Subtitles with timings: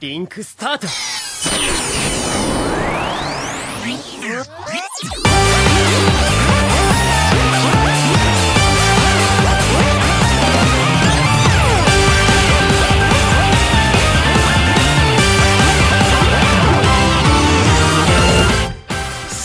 [0.00, 0.86] リンクスタート。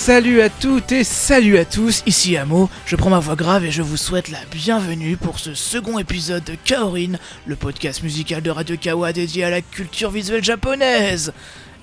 [0.05, 3.71] Salut à toutes et salut à tous, ici Amo, je prends ma voix grave et
[3.71, 7.13] je vous souhaite la bienvenue pour ce second épisode de Kaorin,
[7.47, 11.33] le podcast musical de Radio Kawa dédié à la culture visuelle japonaise.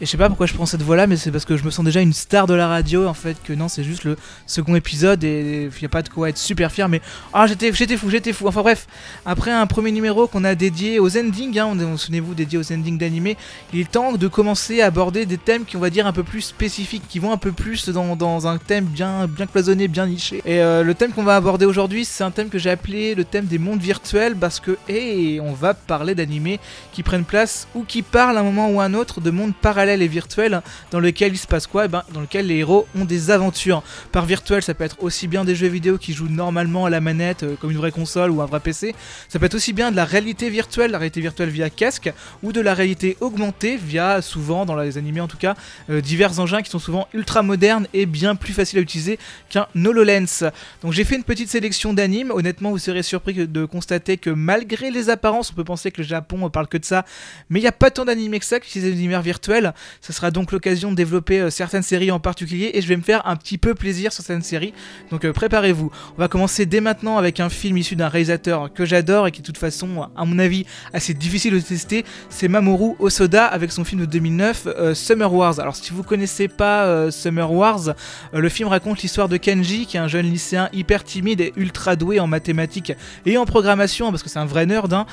[0.03, 1.63] Et je sais pas pourquoi je prends cette voix là, mais c'est parce que je
[1.63, 4.17] me sens déjà une star de la radio en fait, que non, c'est juste le
[4.47, 7.01] second épisode et il n'y a pas de quoi être super fier, mais
[7.33, 8.49] ah, j'étais, j'étais fou, j'étais fou.
[8.49, 8.89] Enfin bref,
[9.25, 13.37] après un premier numéro qu'on a dédié aux endings, hein, souvenez-vous, dédié aux endings d'animé,
[13.73, 16.25] il est temps de commencer à aborder des thèmes qui, on va dire, un peu
[16.25, 20.43] plus spécifiques, qui vont un peu plus dans, un thème bien, bien cloisonné, bien niché.
[20.45, 23.23] Et euh, le thème qu'on va aborder aujourd'hui, c'est un thème que j'ai appelé le
[23.23, 26.59] thème des mondes virtuels parce que, et on va parler d'animés
[26.91, 29.55] qui prennent place ou qui parlent à un moment ou à un autre de mondes
[29.55, 31.85] parallèles et virtuels dans lequel il se passe quoi?
[31.85, 33.83] Et ben, Dans lequel les héros ont des aventures.
[34.13, 37.01] Par virtuel, ça peut être aussi bien des jeux vidéo qui jouent normalement à la
[37.01, 38.95] manette euh, comme une vraie console ou un vrai PC.
[39.29, 42.13] Ça peut être aussi bien de la réalité virtuelle, la réalité virtuelle via casque
[42.43, 45.55] ou de la réalité augmentée via souvent, dans les animés en tout cas,
[45.91, 49.19] euh, divers engins qui sont souvent ultra modernes et bien plus faciles à utiliser
[49.51, 50.51] qu'un HoloLens.
[50.83, 52.31] Donc j'ai fait une petite sélection d'animes.
[52.31, 56.07] Honnêtement, vous serez surpris de constater que malgré les apparences, on peut penser que le
[56.07, 57.05] Japon parle que de ça,
[57.51, 59.73] mais il n'y a pas tant d'animés que ça qui utilisent des univers virtuels.
[60.01, 63.03] Ce sera donc l'occasion de développer euh, certaines séries en particulier et je vais me
[63.03, 64.73] faire un petit peu plaisir sur certaines séries.
[65.11, 65.91] Donc euh, préparez-vous.
[66.17, 69.41] On va commencer dès maintenant avec un film issu d'un réalisateur que j'adore et qui
[69.41, 72.05] de toute façon, à mon avis, assez difficile de tester.
[72.31, 75.61] C'est Mamoru Osoda avec son film de 2009, euh, Summer Wars.
[75.61, 77.95] Alors si vous connaissez pas Summer Wars,
[78.33, 81.97] le film raconte l'histoire de Kenji, qui est un jeune lycéen hyper timide et ultra
[81.97, 82.93] doué en mathématiques
[83.27, 84.93] et en programmation, parce que c'est un vrai nerd.
[84.93, 85.07] Hein.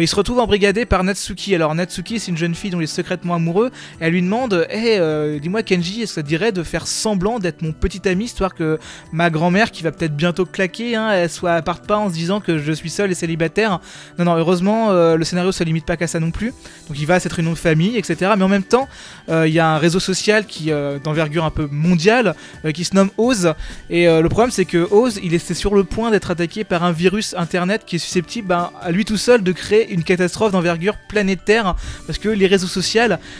[0.00, 1.54] il se retrouve embrigadé par Natsuki.
[1.54, 3.70] Alors Natsuki, c'est une jeune fille dont il est secrètement amoureux.
[4.14, 7.72] Lui demande Hé, euh, dis-moi Kenji, est-ce que ça dirait de faire semblant d'être mon
[7.72, 8.78] petit ami, histoire que
[9.12, 12.40] ma grand-mère, qui va peut-être bientôt claquer, hein, elle soit parte pas en se disant
[12.40, 13.80] que je suis seul et célibataire.
[14.18, 16.52] Non, non, heureusement, euh, le scénario se limite pas qu'à ça non plus.
[16.88, 18.32] Donc il va à cette réunion de famille, etc.
[18.36, 18.88] Mais en même temps,
[19.28, 20.70] euh, il y a un réseau social qui
[21.04, 22.34] d'envergure un peu mondiale
[22.72, 23.54] qui se nomme Oz.
[23.90, 26.92] Et le problème, c'est que Oz, il est sur le point d'être attaqué par un
[26.92, 30.96] virus internet qui est susceptible ben, à lui tout seul de créer une catastrophe d'envergure
[31.08, 31.74] planétaire.
[32.06, 32.94] Parce que les réseaux sociaux,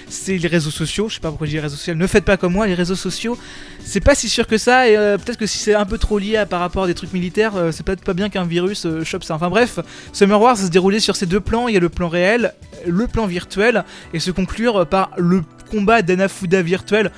[0.08, 2.37] c'est les réseaux sociaux je sais pas pourquoi je dis réseaux sociaux, ne faites pas
[2.37, 3.37] comme moi, les réseaux sociaux,
[3.84, 6.19] c'est pas si sûr que ça, et euh, peut-être que si c'est un peu trop
[6.19, 8.87] lié à, par rapport à des trucs militaires, euh, c'est peut-être pas bien qu'un virus
[8.87, 9.34] euh, chope ça.
[9.34, 9.81] Enfin bref,
[10.12, 12.54] Summer Wars se déroulait sur ces deux plans, il y a le plan réel,
[12.87, 17.10] le plan virtuel, et se conclure par le combat d'Anafuda virtuel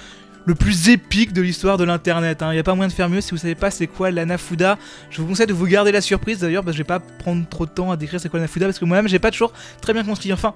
[0.47, 2.39] le plus épique de l'histoire de l'internet.
[2.41, 2.53] Il hein.
[2.53, 4.79] n'y a pas moyen de faire mieux si vous savez pas c'est quoi l'Anafuda.
[5.11, 7.47] Je vous conseille de vous garder la surprise d'ailleurs, parce que je vais pas prendre
[7.49, 9.53] trop de temps à décrire c'est quoi l'Anafuda, parce que moi-même j'ai pas toujours
[9.83, 10.33] très bien construit.
[10.33, 10.55] Enfin,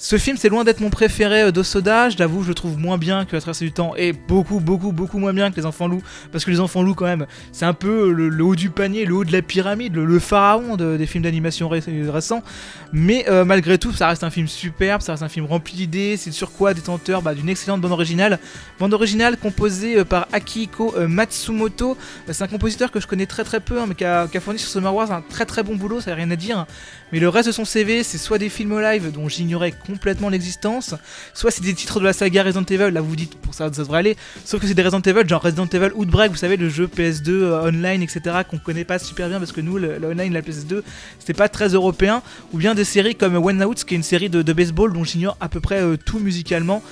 [0.00, 2.08] ce film, c'est loin d'être mon préféré euh, d'Osoda.
[2.08, 4.92] Je l'avoue, je le trouve moins bien que La Traversée du Temps et beaucoup, beaucoup,
[4.92, 6.04] beaucoup moins bien que Les Enfants Loups.
[6.30, 9.14] Parce que Les Enfants Loups, quand même, c'est un peu le, haut du panier, le
[9.14, 12.44] haut de la pyramide, le, pharaon des films d'animation récents.
[12.92, 16.16] Mais euh, malgré tout, ça reste un film superbe, ça reste un film rempli d'idées.
[16.16, 18.38] C'est sur quoi détenteur bah, d'une excellente bande originale.
[18.78, 21.96] Bande originale composée euh, par Akihiko Matsumoto.
[22.30, 24.68] c'est un compositeur que je connais très très peu, hein, mais qui a, fourni sur
[24.68, 26.66] Summer Wars un très très bon boulot, ça n'a rien à dire.
[27.12, 30.94] Mais le reste de son CV, c'est soit des films live dont j'ignorais complètement l'existence,
[31.34, 33.82] soit c'est des titres de la saga Resident Evil, là vous dites pour ça ça
[33.82, 36.68] devrait aller, sauf que c'est des Resident Evil, genre Resident Evil Outbreak, vous savez, le
[36.68, 40.32] jeu PS2 euh, online, etc., qu'on connaît pas super bien parce que nous, le, online,
[40.32, 40.82] la PS2,
[41.18, 42.22] c'était pas très européen,
[42.52, 45.36] ou bien des séries comme One Out, qui est une série de, baseball dont j'ignore
[45.40, 46.82] à peu près euh, tout musicalement.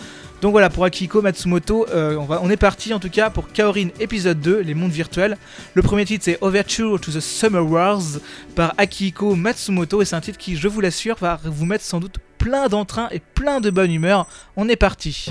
[0.42, 4.40] Donc voilà, pour Akiko Matsumoto, euh, on, est parti en tout cas pour Kaorin épisode
[4.40, 5.38] 2, les mondes virtuels.
[5.74, 8.02] Le premier titre c'est Overture to the Summer Wars
[8.54, 12.00] par Akiko Matsumoto et c'est un titre qui, je vous l'assure, va vous mettre sans
[12.00, 14.26] doute plein d'entrain et plein de bonne humeur.
[14.56, 15.30] On est parti.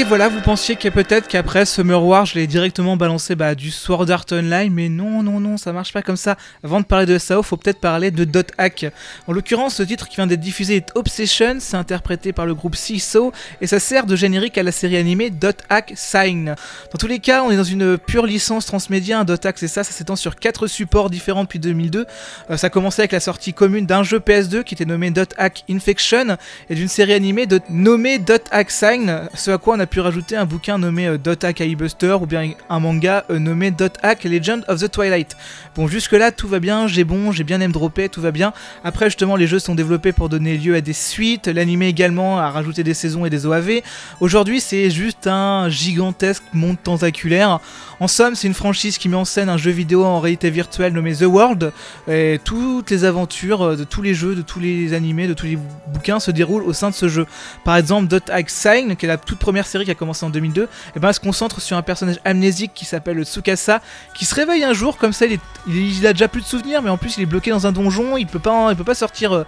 [0.00, 3.70] Et voilà, vous pensiez que peut-être qu'après Summer War, je l'ai directement balancé bah, du
[3.70, 6.36] Sword Art Online, mais non, non, non, ça marche pas comme ça.
[6.64, 8.86] Avant de parler de SAO, faut peut-être parler de Dot Hack.
[9.26, 12.76] En l'occurrence, ce titre qui vient d'être diffusé est Obsession, c'est interprété par le groupe
[12.76, 16.54] CISO, et ça sert de générique à la série animée Dot Hack Sign.
[16.92, 19.84] Dans tous les cas, on est dans une pure licence transmédia, Dot Hack c'est ça,
[19.84, 22.06] ça s'étend sur quatre supports différents depuis 2002.
[22.50, 25.34] Euh, ça a commencé avec la sortie commune d'un jeu PS2 qui était nommé Dot
[25.36, 26.36] Hack Infection,
[26.68, 30.46] et d'une série animée nommée Dot Hack Sign, ce quoi on a pu rajouter un
[30.46, 34.64] bouquin nommé euh, Dot Hack Buster ou bien un manga euh, nommé Dot Hack Legend
[34.68, 35.36] of the Twilight.
[35.76, 38.52] Bon, jusque là tout va bien, j'ai bon, j'ai bien aimé dropper, tout va bien.
[38.84, 42.50] Après, justement, les jeux sont développés pour donner lieu à des suites, l'anime également a
[42.50, 43.80] rajouté des saisons et des OAV.
[44.20, 47.60] Aujourd'hui, c'est juste un gigantesque monde tentaculaire.
[48.00, 50.94] En somme, c'est une franchise qui met en scène un jeu vidéo en réalité virtuelle
[50.94, 51.70] nommé The World.
[52.08, 55.44] Et toutes les aventures euh, de tous les jeux, de tous les animés, de tous
[55.44, 55.58] les
[55.92, 57.26] bouquins se déroulent au sein de ce jeu.
[57.62, 60.30] Par exemple, Dot Hack Sign, qui est la toute première série qui a commencé en
[60.30, 60.62] 2002,
[60.96, 63.82] et ben elle se concentre sur un personnage amnésique qui s'appelle Tsukasa,
[64.14, 65.38] qui se réveille un jour comme ça, il,
[65.68, 68.16] il, a déjà plus de souvenirs, mais en plus il est bloqué dans un donjon,
[68.16, 69.44] il peut peut pas sortir euh,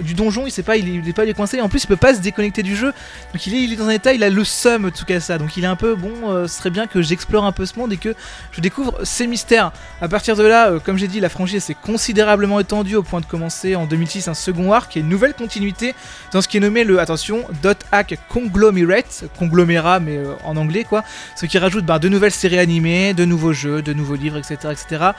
[0.00, 1.88] du donjon, il sait pas, il est, il est pas coincé, et en plus il
[1.88, 2.92] peut pas se déconnecter du jeu,
[3.32, 5.64] donc il est, il est dans un état, il a le seum Tsukasa, donc il
[5.64, 8.14] est un peu bon, euh, ce serait bien que j'explore un peu ce monde que
[8.52, 9.72] je découvre ces mystères.
[10.00, 13.20] À partir de là, euh, comme j'ai dit, la franchise s'est considérablement étendue au point
[13.20, 15.94] de commencer en 2006 un second arc et une nouvelle continuité
[16.32, 20.84] dans ce qui est nommé le, attention, Dot Hack Conglomerate, conglomérat mais euh, en anglais
[20.84, 24.38] quoi, ce qui rajoute bah, de nouvelles séries animées, de nouveaux jeux, de nouveaux livres,
[24.38, 24.72] etc.
[24.72, 25.10] etc.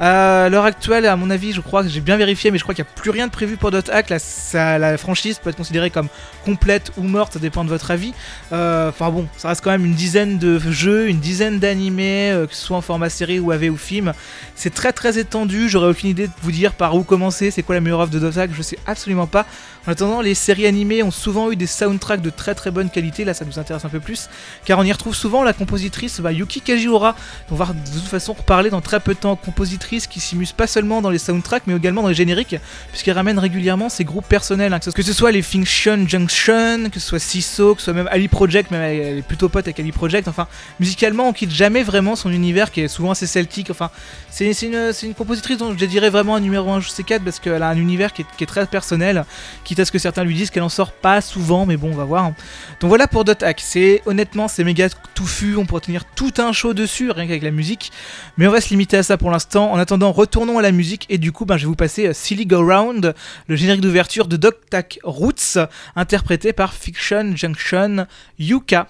[0.00, 2.74] à l'heure actuelle, à mon avis, je crois que j'ai bien vérifié, mais je crois
[2.74, 4.10] qu'il n'y a plus rien de prévu pour Hack.
[4.10, 6.08] La, franchise peut être considérée comme
[6.44, 8.12] complète ou morte, ça dépend de votre avis.
[8.52, 12.46] Euh, enfin bon, ça reste quand même une dizaine de jeux, une dizaine d'animés, euh,
[12.46, 14.12] que ce soit en format série ou AV ou film.
[14.54, 17.74] C'est très très étendu, j'aurais aucune idée de vous dire par où commencer, c'est quoi
[17.74, 19.46] la meilleure offre de Hack, je sais absolument pas.
[19.86, 23.24] En attendant, les séries animées ont souvent eu des soundtracks de très très bonne qualité,
[23.24, 24.28] là ça nous intéresse un peu plus,
[24.64, 27.14] car on y retrouve souvent la compositrice bah, Yuki Kajiura.
[27.50, 30.66] On va de toute façon reparler dans très peu de temps, compositrice qui s'imuse pas
[30.66, 32.56] seulement dans les soundtracks mais également dans les génériques,
[32.90, 37.06] puisqu'elle ramène régulièrement ses groupes personnels, hein, que ce soit les Function Junction, que ce
[37.06, 39.92] soit Siso, que ce soit même Ali Project, même elle est plutôt pote avec Ali
[39.92, 40.48] Project, enfin
[40.80, 43.90] musicalement on quitte jamais vraiment son univers qui est souvent assez celtique, enfin
[44.30, 47.68] c'est une, une, compositrice dont je dirais vraiment un numéro 1 C4 parce qu'elle a
[47.68, 49.24] un univers qui est, qui est très personnel,
[49.62, 51.96] qui à ce que certains lui disent qu'elle en sort pas souvent, mais bon, on
[51.96, 52.32] va voir.
[52.80, 53.60] Donc voilà pour Dot Hack.
[53.60, 55.56] C'est honnêtement, c'est méga touffu.
[55.56, 57.92] On pourrait tenir tout un show dessus, rien qu'avec la musique.
[58.36, 59.73] Mais on va se limiter à ça pour l'instant.
[59.74, 62.12] En attendant, retournons à la musique et du coup, ben, je vais vous passer euh,
[62.12, 63.12] Silly Go Round,
[63.48, 65.58] le générique d'ouverture de Dot Hack Roots,
[65.96, 68.06] interprété par Fiction Junction
[68.38, 68.86] Yuka.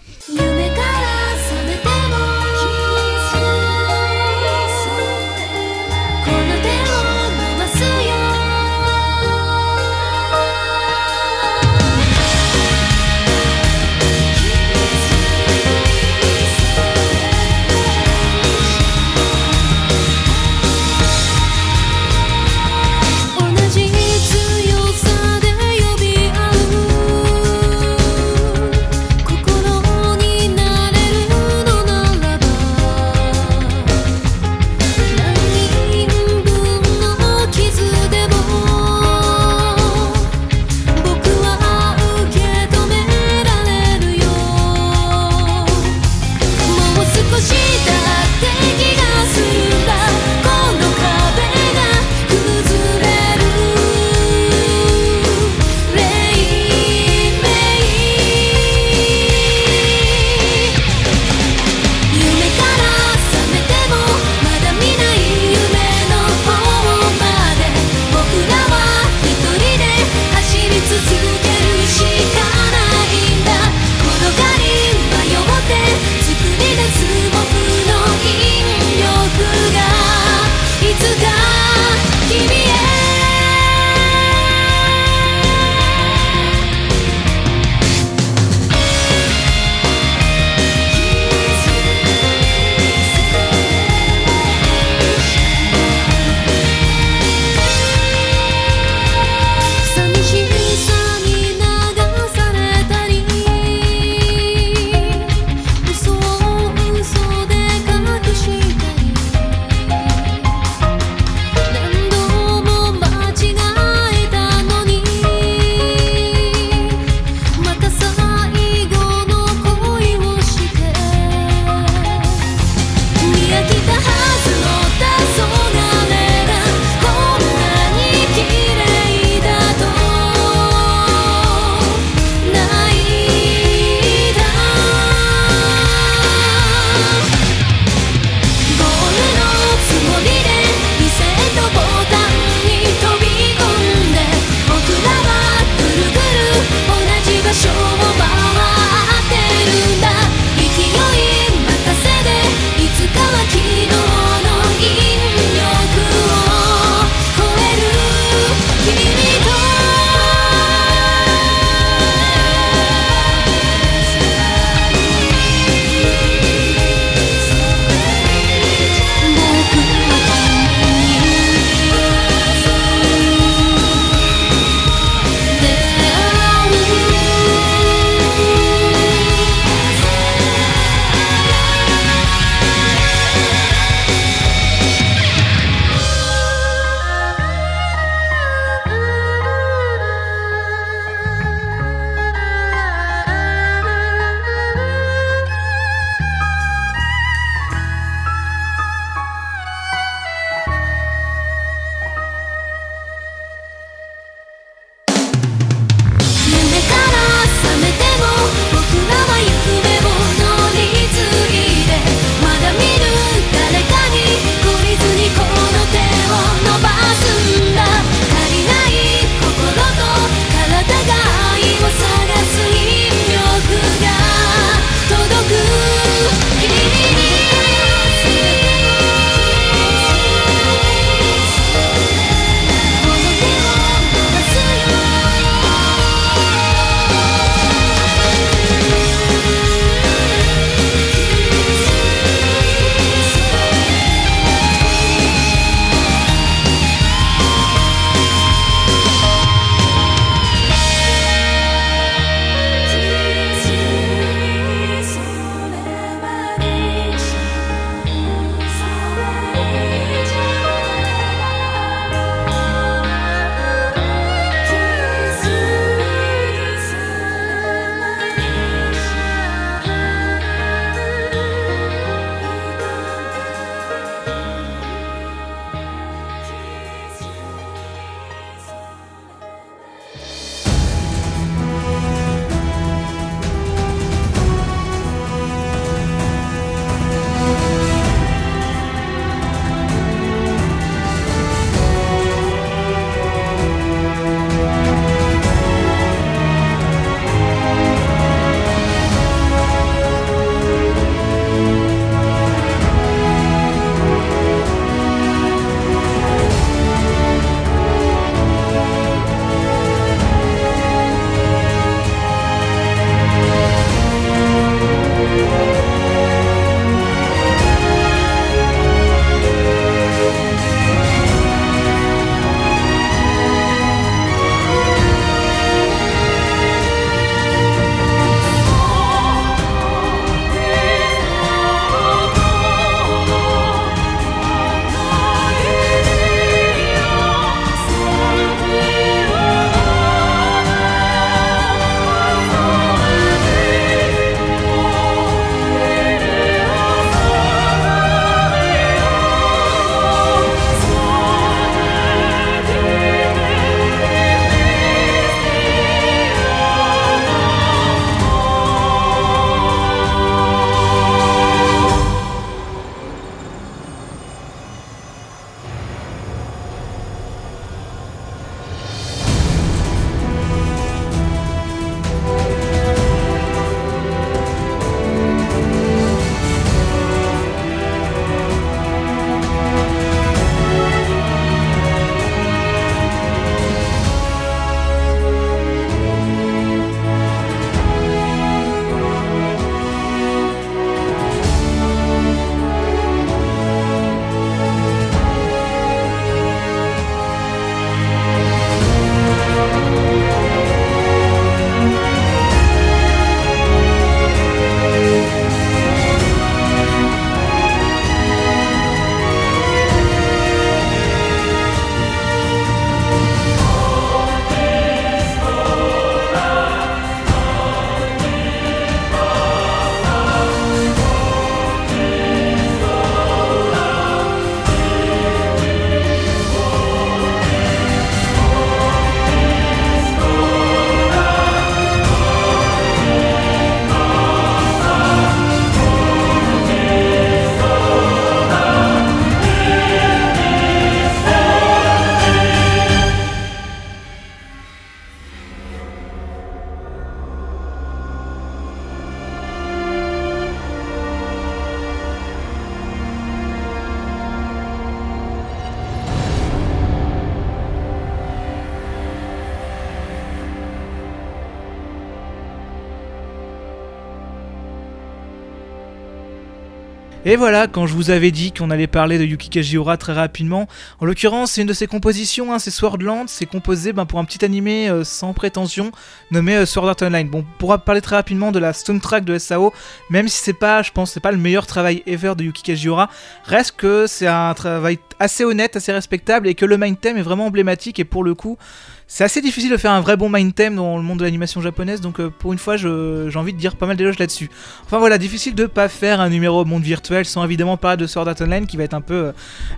[467.34, 470.68] Et voilà, quand je vous avais dit qu'on allait parler de Yuki Kajiura très rapidement,
[471.00, 474.24] en l'occurrence, c'est une de ses compositions, hein, c'est Swordland, c'est composé ben, pour un
[474.24, 475.90] petit animé euh, sans prétention
[476.30, 477.28] nommé euh, Sword Art Online.
[477.28, 479.72] Bon, pour parler très rapidement de la soundtrack de SAO,
[480.10, 483.10] même si c'est pas, je pense, c'est pas le meilleur travail ever de Yuki Kajiura,
[483.46, 487.22] reste que c'est un travail assez honnête, assez respectable et que le main theme est
[487.22, 488.58] vraiment emblématique et pour le coup,
[489.06, 491.60] c'est assez difficile de faire un vrai bon mind theme dans le monde de l'animation
[491.60, 492.88] japonaise, donc euh, pour une fois, j'ai
[493.36, 494.50] envie de dire pas mal d'éloges là-dessus.
[494.84, 498.28] Enfin voilà, difficile de pas faire un numéro monde virtuel sans évidemment parler de Sword
[498.28, 499.32] Art Online, qui va être un peu euh,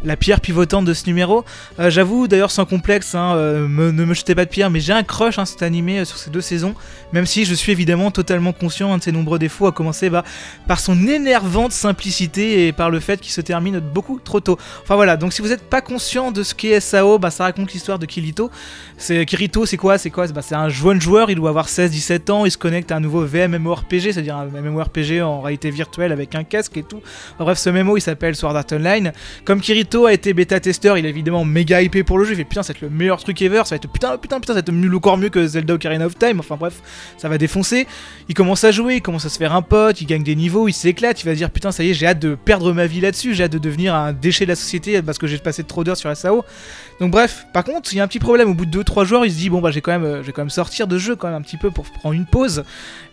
[0.05, 1.45] la pierre pivotante de ce numéro.
[1.81, 5.03] Euh, j'avoue, d'ailleurs, sans complexe, hein, ne me jetez pas de pierre, mais j'ai un
[5.03, 6.75] crush hein, cet animé sur ces deux saisons,
[7.13, 10.25] même si je suis évidemment totalement conscient de ses nombreux défauts, à commencer bah,
[10.69, 14.57] par son énervante simplicité et par le fait qu'il se termine beaucoup trop tôt.
[14.83, 17.73] Enfin voilà, donc si vous n'êtes pas conscient de ce qu'est SAO, bah, ça raconte
[17.73, 18.51] l'histoire de Kirito.
[18.99, 19.99] C'est Kirito, c'est quoi?
[19.99, 20.27] C'est quoi?
[20.29, 23.25] Bah, un jeune joueur, il doit avoir 16-17 ans, il se connecte à un nouveau
[23.25, 27.01] VMMORPG, c'est-à-dire un MMORPG en réalité virtuelle avec un casque et tout.
[27.39, 29.13] bref, ce MMO il s'appelle Sword Art Online.
[29.45, 32.45] Comme Kirito a été bêta-testeur, il est évidemment méga hypé pour le jeu, il fait
[32.45, 34.55] putain, ça va être le meilleur truc ever, ça va être putain, putain, putain, ça
[34.55, 36.75] va être mieux, encore mieux que Zelda Ocarina of Time, enfin bref,
[37.17, 37.87] ça va défoncer.
[38.29, 40.69] Il commence à jouer, il commence à se faire un pote, il gagne des niveaux,
[40.69, 43.01] il s'éclate, il va dire putain, ça y est, j'ai hâte de perdre ma vie
[43.01, 45.85] là-dessus, j'ai hâte de devenir un déchet de la société parce que j'ai passé trop
[45.85, 46.45] d'heures sur SAO.
[47.01, 48.51] Donc bref, par contre, il y a un petit problème.
[48.51, 50.43] Au bout de 2-3 joueurs, il se dit bon bah j'ai quand même, euh, quand
[50.43, 52.65] même sortir de jeu quand même un petit peu pour prendre une pause.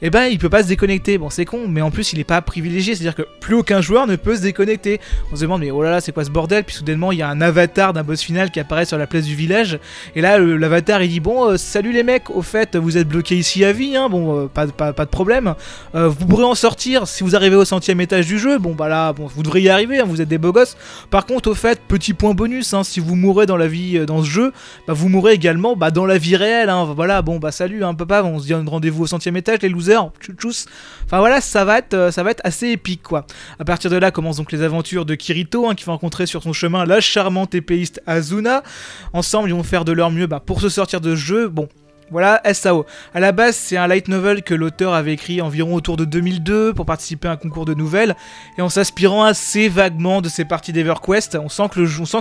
[0.01, 1.17] Et eh ben il peut pas se déconnecter.
[1.17, 4.07] Bon c'est con, mais en plus il est pas privilégié, c'est-à-dire que plus aucun joueur
[4.07, 5.01] ne peut se déconnecter.
[5.31, 6.63] On se demande mais oh là là c'est quoi ce bordel?
[6.63, 9.25] Puis soudainement il y a un avatar d'un boss final qui apparaît sur la place
[9.25, 9.79] du village.
[10.15, 13.35] Et là l'avatar il dit bon euh, salut les mecs, au fait vous êtes bloqués
[13.35, 15.55] ici à vie, hein, bon euh, pas, de problème.
[15.93, 18.59] vous pourrez en sortir si vous arrivez au centième étage du jeu.
[18.59, 20.77] Bon bah là bon vous devriez y arriver, hein, vous êtes des beaux gosses.
[21.09, 24.23] Par contre au fait petit point bonus, hein, si vous mourrez dans la vie dans
[24.23, 24.53] ce jeu,
[24.87, 26.69] bah, vous mourrez également bah, dans la vie réelle.
[26.69, 26.93] Hein.
[26.95, 30.09] Voilà, bon, bah salut, hein, papa, on se dit rendez-vous au centième étage, les losers,
[30.21, 30.65] tchous.
[31.05, 33.25] Enfin voilà, ça va, être, euh, ça va être assez épique, quoi.
[33.59, 36.43] À partir de là commencent donc les aventures de Kirito, hein, qui va rencontrer sur
[36.43, 38.63] son chemin la charmante épéiste Azuna.
[39.13, 41.47] Ensemble, ils vont faire de leur mieux bah, pour se sortir de ce jeu.
[41.49, 41.67] Bon,
[42.11, 42.85] voilà, SAO.
[43.13, 46.73] À la base, c'est un light novel que l'auteur avait écrit environ autour de 2002
[46.73, 48.15] pour participer à un concours de nouvelles
[48.57, 51.37] et en s'inspirant assez vaguement de ses parties d'EverQuest.
[51.43, 51.69] On sent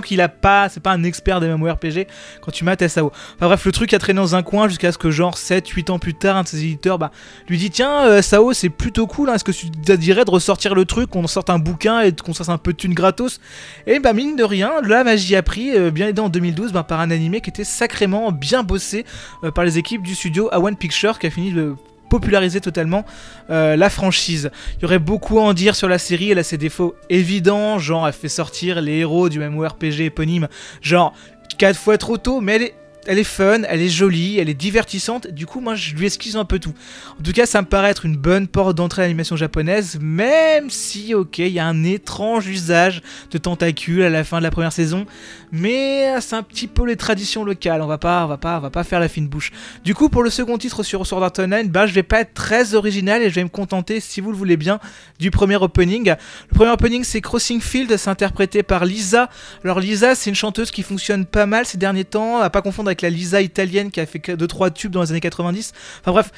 [0.03, 2.07] qu'il a pas, c'est pas un expert des MMORPG
[2.41, 3.11] quand tu mates SAO.
[3.35, 5.89] Enfin bref, le truc a traîné dans un coin jusqu'à ce que genre 7 8
[5.89, 7.11] ans plus tard, un de ses éditeurs bah,
[7.47, 9.35] lui dit "Tiens, euh, SAO, c'est plutôt cool, hein.
[9.35, 12.33] est-ce que tu te dirais de ressortir le truc, qu'on sorte un bouquin et qu'on
[12.33, 13.39] fasse un peu de thune gratos?
[13.87, 16.83] Et bah mine de rien, la magie a pris euh, bien aidé en 2012 bah,
[16.83, 19.05] par un animé qui était sacrément bien bossé
[19.43, 21.75] euh, par les équipe du studio A1 Picture qui a fini de
[22.09, 23.05] populariser totalement
[23.49, 24.51] euh, la franchise.
[24.77, 27.79] Il y aurait beaucoup à en dire sur la série, elle a ses défauts évidents,
[27.79, 30.47] genre elle fait sortir les héros du même RPG éponyme,
[30.81, 31.13] genre
[31.57, 32.75] 4 fois trop tôt, mais elle est
[33.07, 35.27] elle est fun, elle est jolie, elle est divertissante.
[35.27, 36.73] Du coup, moi, je lui excuse un peu tout.
[37.19, 40.69] En tout cas, ça me paraît être une bonne porte d'entrée à l'animation japonaise, même
[40.69, 44.51] si, ok, il y a un étrange usage de tentacules à la fin de la
[44.51, 45.05] première saison,
[45.51, 47.81] mais c'est un petit peu les traditions locales.
[47.81, 49.51] On va pas, va pas faire la fine bouche.
[49.83, 52.33] Du coup, pour le second titre sur Sword Art Online, bah, je vais pas être
[52.33, 54.79] très original et je vais me contenter, si vous le voulez bien,
[55.19, 56.09] du premier opening.
[56.49, 59.29] Le premier opening, c'est Crossing Field, c'est interprété par Lisa.
[59.63, 62.89] Alors Lisa, c'est une chanteuse qui fonctionne pas mal ces derniers temps, à pas confondre
[62.89, 65.73] avec la Lisa italienne qui a fait 2-3 tubes dans les années 90.
[66.01, 66.31] Enfin bref,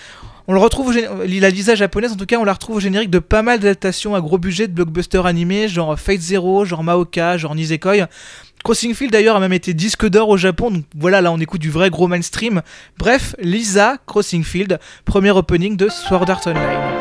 [0.48, 3.20] on le retrouve la Lisa japonaise en tout cas on la retrouve au générique de
[3.20, 7.56] pas mal d'adaptations à gros budget de blockbusters animés genre Fate Zero, genre Maoka, genre
[7.56, 8.08] Nisekoi.
[8.64, 11.62] Crossing Field d'ailleurs a même été disque d'or au Japon, donc voilà là on écoute
[11.62, 12.64] du vrai gros mainstream.
[12.98, 16.95] Bref, Lisa, Crossing Field, premier opening de Sword Art Online.「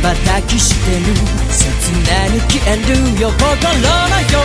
[0.00, 1.14] 瞬きしてる。
[1.52, 1.68] 切
[2.08, 3.20] なに消える。
[3.20, 3.92] よ心の
[4.28, 4.40] 標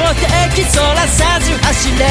[0.53, 2.03] 的そらさず走れ。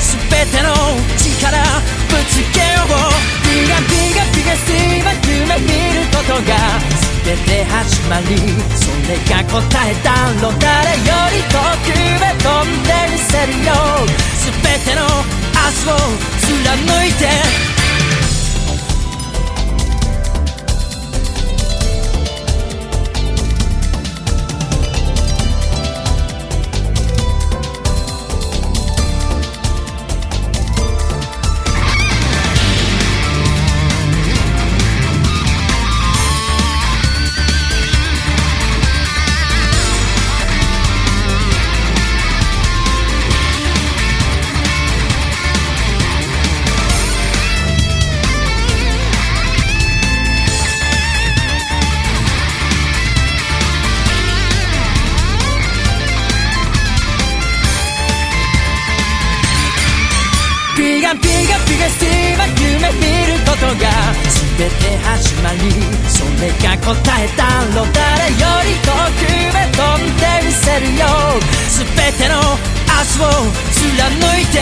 [0.00, 0.72] 全ての
[1.16, 1.60] 力
[2.08, 2.96] ぶつけよう。
[3.44, 4.72] ビガビガビガス
[5.04, 6.50] は夢見ることが。
[7.24, 8.26] 全て始まり。
[8.74, 10.08] それが答えだ
[10.40, 13.70] ろう誰より遠くへ飛んでみせるよ。
[14.40, 15.96] 全ての明日を
[16.40, 17.77] 貫いて。
[66.48, 67.44] それが答えだ
[67.76, 71.04] ろ誰より遠くへ飛んでみせるよ
[71.68, 71.84] 全
[72.16, 74.56] ての明日を貫いて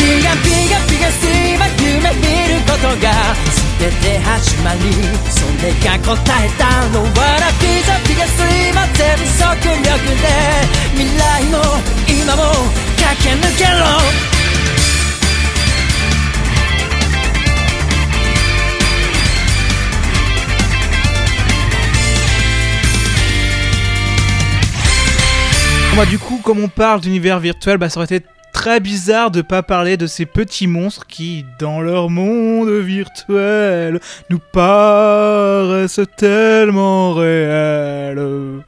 [0.00, 3.12] ビガビガビガスティは夢見ることが
[3.78, 4.80] 全て始まり
[5.28, 9.04] それが答えだろうわらビザビガスティは全
[9.36, 10.24] 速力で
[10.96, 11.60] 未来も
[12.08, 12.48] 今も
[12.96, 14.00] 駆け抜けろ
[25.96, 29.62] 「Bah, du coup, comme on parle d'univers virtuel, bah, ça aurait été très bizarre de pas
[29.62, 38.62] parler de ces petits monstres qui, dans leur monde virtuel, nous paraissent tellement réels.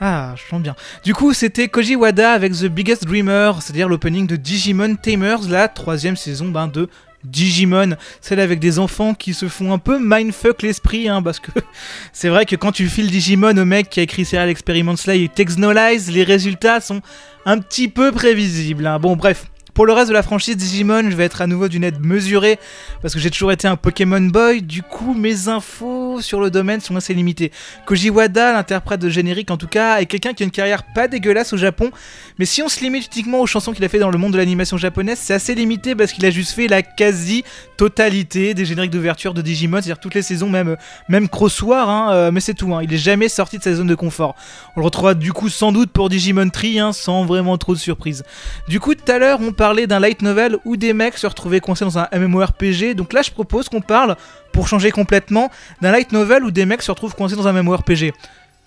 [0.00, 0.76] Ah, chante bien.
[1.02, 5.66] Du coup, c'était Koji Wada avec The Biggest Dreamer, c'est-à-dire l'opening de Digimon Tamers, la
[5.66, 6.88] troisième saison ben, de
[7.24, 11.50] Digimon, celle avec des enfants qui se font un peu mindfuck l'esprit, hein, parce que
[12.12, 15.24] c'est vrai que quand tu files Digimon au mec qui a écrit Serial Experiment Slay
[15.24, 17.00] et Texnolize, les résultats sont
[17.46, 18.86] un petit peu prévisibles.
[18.86, 18.98] hein.
[18.98, 19.46] Bon, bref.
[19.80, 22.58] Pour le reste de la franchise Digimon, je vais être à nouveau d'une aide mesurée
[23.00, 24.60] parce que j'ai toujours été un Pokémon boy.
[24.60, 27.50] Du coup, mes infos sur le domaine sont assez limitées.
[27.86, 31.08] Koji Wada, l'interprète de générique en tout cas, est quelqu'un qui a une carrière pas
[31.08, 31.92] dégueulasse au Japon.
[32.38, 34.36] Mais si on se limite uniquement aux chansons qu'il a fait dans le monde de
[34.36, 39.32] l'animation japonaise, c'est assez limité parce qu'il a juste fait la quasi-totalité des génériques d'ouverture
[39.32, 40.76] de Digimon, c'est-à-dire toutes les saisons, même,
[41.08, 42.74] même Crossoir, hein, euh, mais c'est tout.
[42.74, 42.82] hein.
[42.82, 44.36] Il est jamais sorti de sa zone de confort.
[44.76, 47.78] On le retrouvera du coup sans doute pour Digimon Tree, hein, sans vraiment trop de
[47.78, 48.24] surprises.
[48.68, 49.54] Du coup, tout à l'heure, on
[49.86, 52.94] d'un light novel où des mecs se retrouvaient coincés dans un MMORPG.
[52.94, 54.16] Donc là, je propose qu'on parle,
[54.52, 55.50] pour changer complètement,
[55.80, 58.12] d'un light novel où des mecs se retrouvent coincés dans un MMORPG.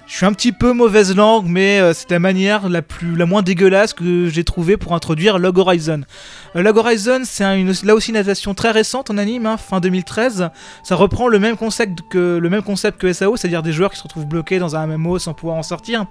[0.06, 3.26] Je suis un petit peu mauvaise langue, mais euh, c'est la manière la, plus, la
[3.26, 6.02] moins dégueulasse que j'ai trouvé pour introduire Log Horizon.
[6.58, 10.50] Euh, Log Horizon, c'est là aussi une adaptation très récente en anime, hein, fin 2013.
[10.84, 13.98] Ça reprend le même concept que, le même concept que SAO, c'est-à-dire des joueurs qui
[13.98, 16.06] se retrouvent bloqués dans un MMO sans pouvoir en sortir.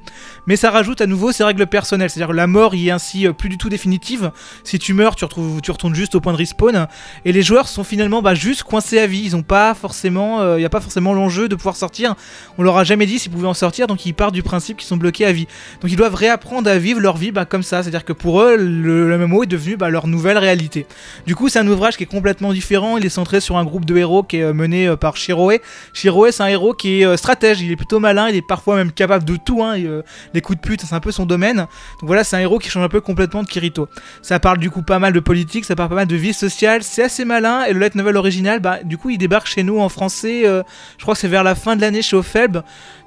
[0.47, 3.35] Mais ça rajoute à nouveau ses règles personnelles, c'est-à-dire la mort y est ainsi euh,
[3.35, 4.33] plus du tout définitive.
[4.65, 6.89] Si tu meurs, tu, retrouves, tu retournes juste au point de respawn.
[7.27, 9.21] Et les joueurs sont finalement bah, juste coincés à vie.
[9.23, 12.15] Ils ont pas forcément, il n'y a pas forcément l'enjeu de pouvoir sortir.
[12.57, 14.87] On leur a jamais dit s'ils pouvaient en sortir, donc ils partent du principe qu'ils
[14.87, 15.47] sont bloqués à vie.
[15.81, 17.83] Donc ils doivent réapprendre à vivre leur vie bah, comme ça.
[17.83, 20.87] C'est-à-dire que pour eux, le, MMO est devenu bah, leur nouvelle réalité.
[21.27, 22.97] Du coup, c'est un ouvrage qui est complètement différent.
[22.97, 25.59] Il est centré sur un groupe de héros qui est euh, mené euh, par Shiroe.
[25.93, 27.61] Shiroe, c'est un héros qui est euh, stratège.
[27.61, 28.29] Il est plutôt malin.
[28.29, 29.63] Il est parfois même capable de tout.
[29.63, 29.89] hein, et,
[30.35, 31.57] les coups de pute, c'est un peu son domaine.
[31.57, 33.89] Donc voilà, c'est un héros qui change un peu complètement de Kirito.
[34.23, 36.83] Ça parle du coup pas mal de politique, ça parle pas mal de vie sociale.
[36.83, 37.65] C'est assez malin.
[37.65, 40.43] Et le light novel original, bah, du coup, il débarque chez nous en français.
[40.45, 42.63] je crois que c'est vers la fin de l'année chez Ophelb.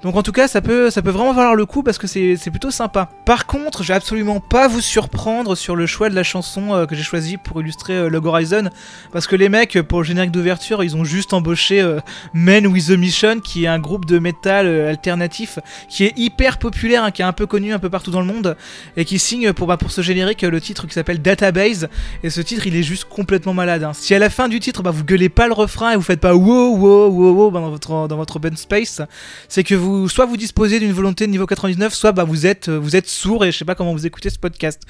[0.05, 2.51] Donc en tout cas, ça peut, ça peut vraiment valoir le coup parce que c'est
[2.51, 3.09] plutôt sympa.
[3.25, 6.85] Par contre, je vais absolument pas vous surprendre sur le choix de la chanson euh,
[6.85, 8.69] que j'ai choisie pour illustrer euh, Log Horizon.
[9.11, 12.01] Parce que les mecs, pour le générique d'ouverture, ils ont juste embauché euh,
[12.35, 15.57] Men with a Mission, qui est un groupe de métal euh, alternatif
[15.89, 18.27] qui est hyper populaire, hein, qui est un peu connu un peu partout dans le
[18.27, 18.55] monde,
[18.97, 21.89] et qui signe pour, bah, pour ce générique euh, le titre qui s'appelle Database.
[22.21, 23.83] Et ce titre, il est juste complètement malade.
[23.83, 23.93] hein.
[23.93, 26.21] Si à la fin du titre, bah, vous gueulez pas le refrain et vous faites
[26.21, 29.01] pas wow wow wow wow bah, dans votre dans votre open space,
[29.49, 32.69] c'est que vous soit vous disposez d'une volonté de niveau 99, soit bah, vous êtes
[32.69, 34.81] euh, vous êtes sourd et je sais pas comment vous écoutez ce podcast.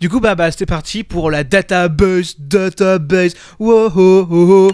[0.00, 3.34] Du coup bah bah c'est parti pour la database database.
[3.58, 4.70] Wow oh, oh.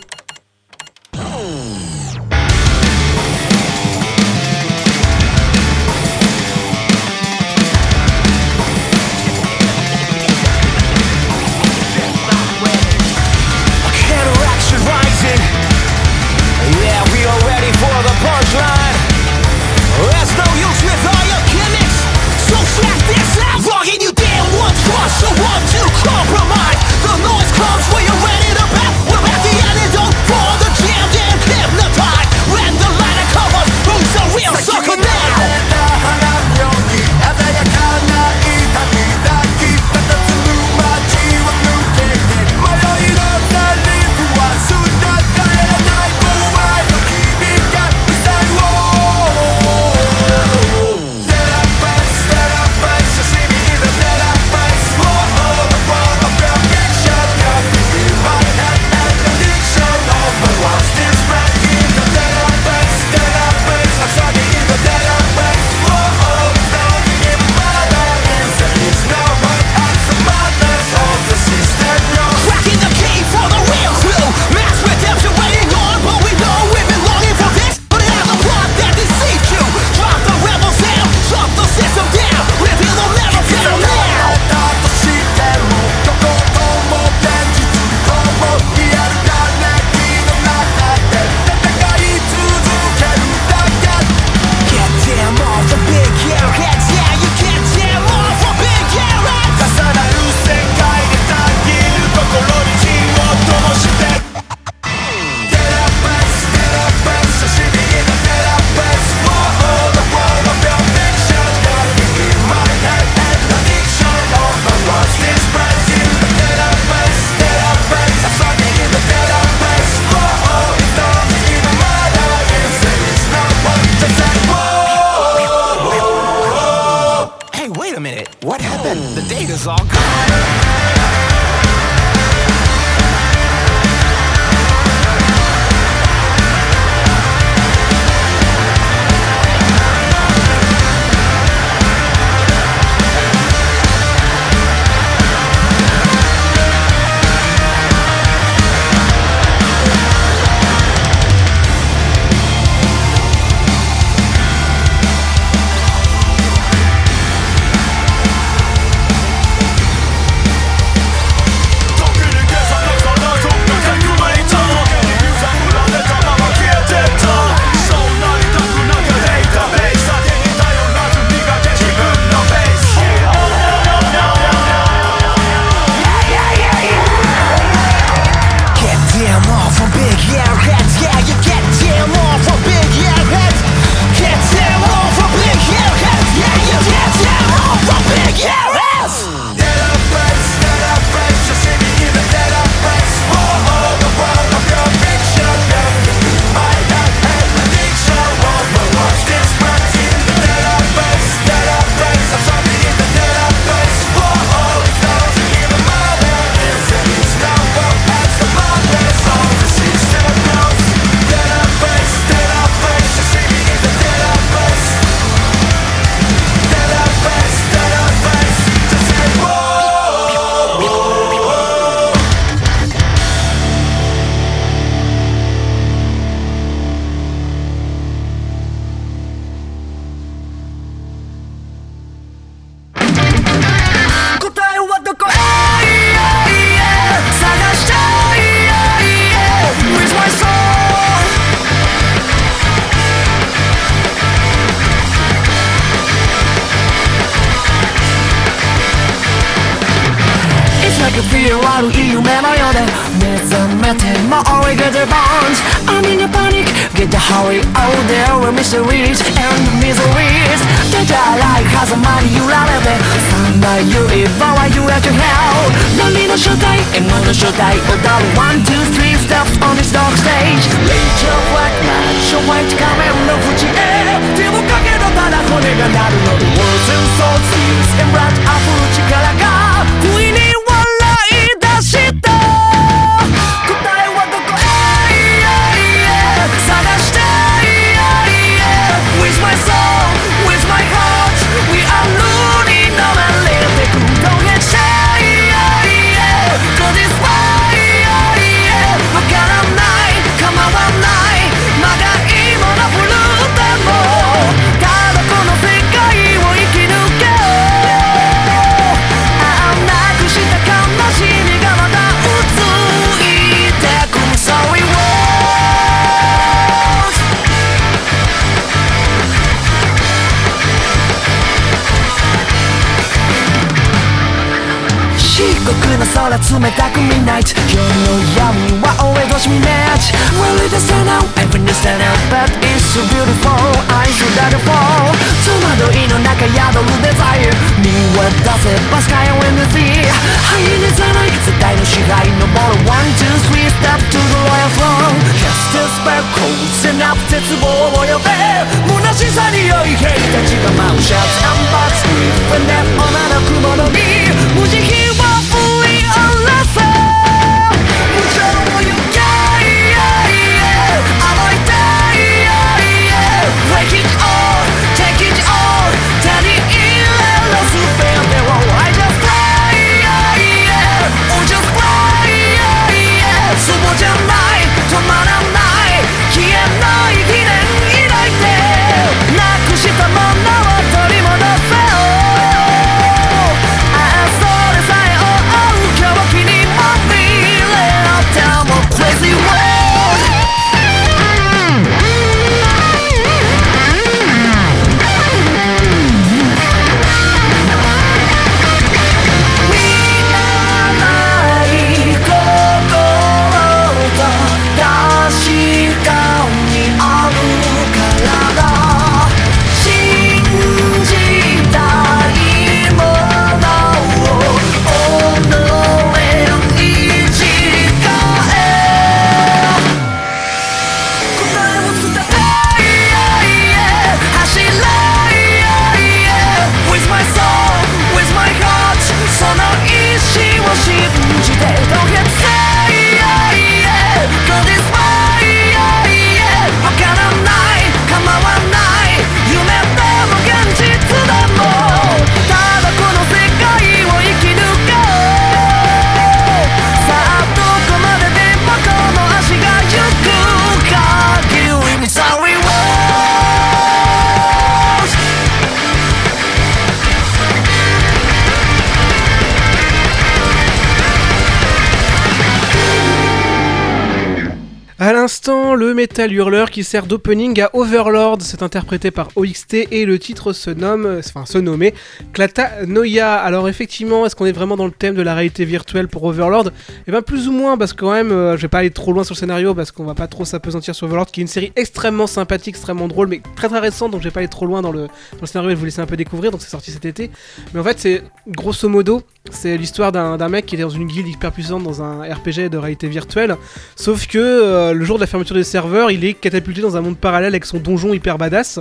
[465.91, 470.53] Le métal hurleur qui sert d'opening à Overlord, c'est interprété par OXT et le titre
[470.53, 471.95] se nomme, enfin se nommait
[472.33, 473.35] Klata Noia.
[473.35, 476.71] Alors effectivement, est-ce qu'on est vraiment dans le thème de la réalité virtuelle pour Overlord?
[477.09, 479.13] Eh ben plus ou moins, parce que quand même, euh, je vais pas aller trop
[479.13, 481.49] loin sur le scénario, parce qu'on va pas trop s'apesantir sur Overlord, qui est une
[481.49, 484.67] série extrêmement sympathique, extrêmement drôle, mais très très récente, donc je vais pas aller trop
[484.67, 485.09] loin dans le,
[485.43, 487.33] scénario et vous laisser un peu découvrir, donc c'est sorti cet été.
[487.75, 491.09] Mais en fait, c'est grosso modo, c'est l'histoire d'un d'un mec qui est dans une
[491.09, 493.57] guilde hyper puissante dans un RPG de réalité virtuelle,
[493.97, 495.81] sauf que euh, le jour de la fermeture des serveurs,
[496.11, 498.81] il est catapulté dans un monde parallèle avec son donjon hyper badass.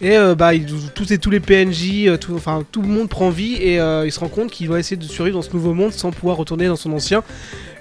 [0.00, 0.50] Et euh, bah,
[0.94, 4.06] tous, et tous les PNJ, euh, tout, enfin tout le monde prend vie et euh,
[4.06, 6.36] il se rend compte qu'il doit essayer de survivre dans ce nouveau monde sans pouvoir
[6.36, 7.22] retourner dans son ancien.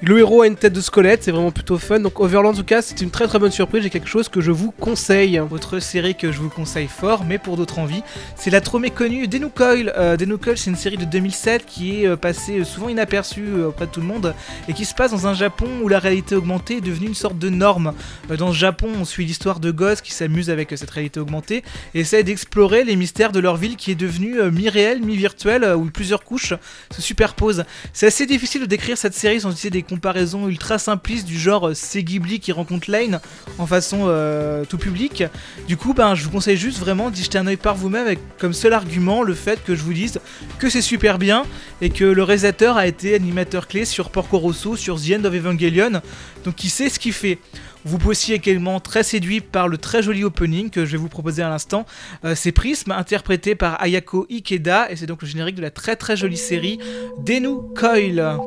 [0.05, 2.01] Le héros a une tête de squelette, c'est vraiment plutôt fun.
[2.01, 3.83] Donc Overland en tout cas, c'est une très très bonne surprise.
[3.83, 5.39] J'ai quelque chose que je vous conseille.
[5.39, 8.03] Autre série que je vous conseille fort, mais pour d'autres envies,
[8.35, 9.93] c'est la trop méconnue Denu Coil.
[9.95, 13.85] Euh, Coil, c'est une série de 2007 qui est euh, passée souvent inaperçue euh, auprès
[13.85, 14.35] de tout le monde
[14.67, 17.39] et qui se passe dans un Japon où la réalité augmentée est devenue une sorte
[17.39, 17.93] de norme.
[18.27, 21.63] Dans ce Japon, on suit l'histoire de gosses qui s'amusent avec cette réalité augmentée
[21.95, 26.25] et essayent d'explorer les mystères de leur ville qui est devenue mi-réelle, mi-virtuelle, où plusieurs
[26.25, 26.55] couches
[26.93, 27.63] se superposent.
[27.93, 31.69] C'est assez difficile de décrire cette série sans utiliser des comparaison ultra simpliste du genre
[31.69, 33.19] euh, c'est Ghibli qui rencontre Lane
[33.59, 35.23] en façon euh, tout public.
[35.67, 38.19] Du coup, ben, je vous conseille juste vraiment d'y jeter un oeil par vous-même avec
[38.37, 40.19] comme seul argument le fait que je vous dise
[40.57, 41.45] que c'est super bien
[41.81, 45.33] et que le réalisateur a été animateur clé sur Porco Rosso, sur The End of
[45.33, 46.01] Evangelion,
[46.43, 47.39] donc il sait ce qu'il fait?
[47.85, 51.09] Vous pouvez aussi également très séduit par le très joli opening que je vais vous
[51.09, 51.85] proposer à l'instant.
[52.23, 55.95] Euh, c'est Prism, interprété par Ayako Ikeda, et c'est donc le générique de la très
[55.95, 56.79] très jolie série
[57.25, 58.37] Denu Coil.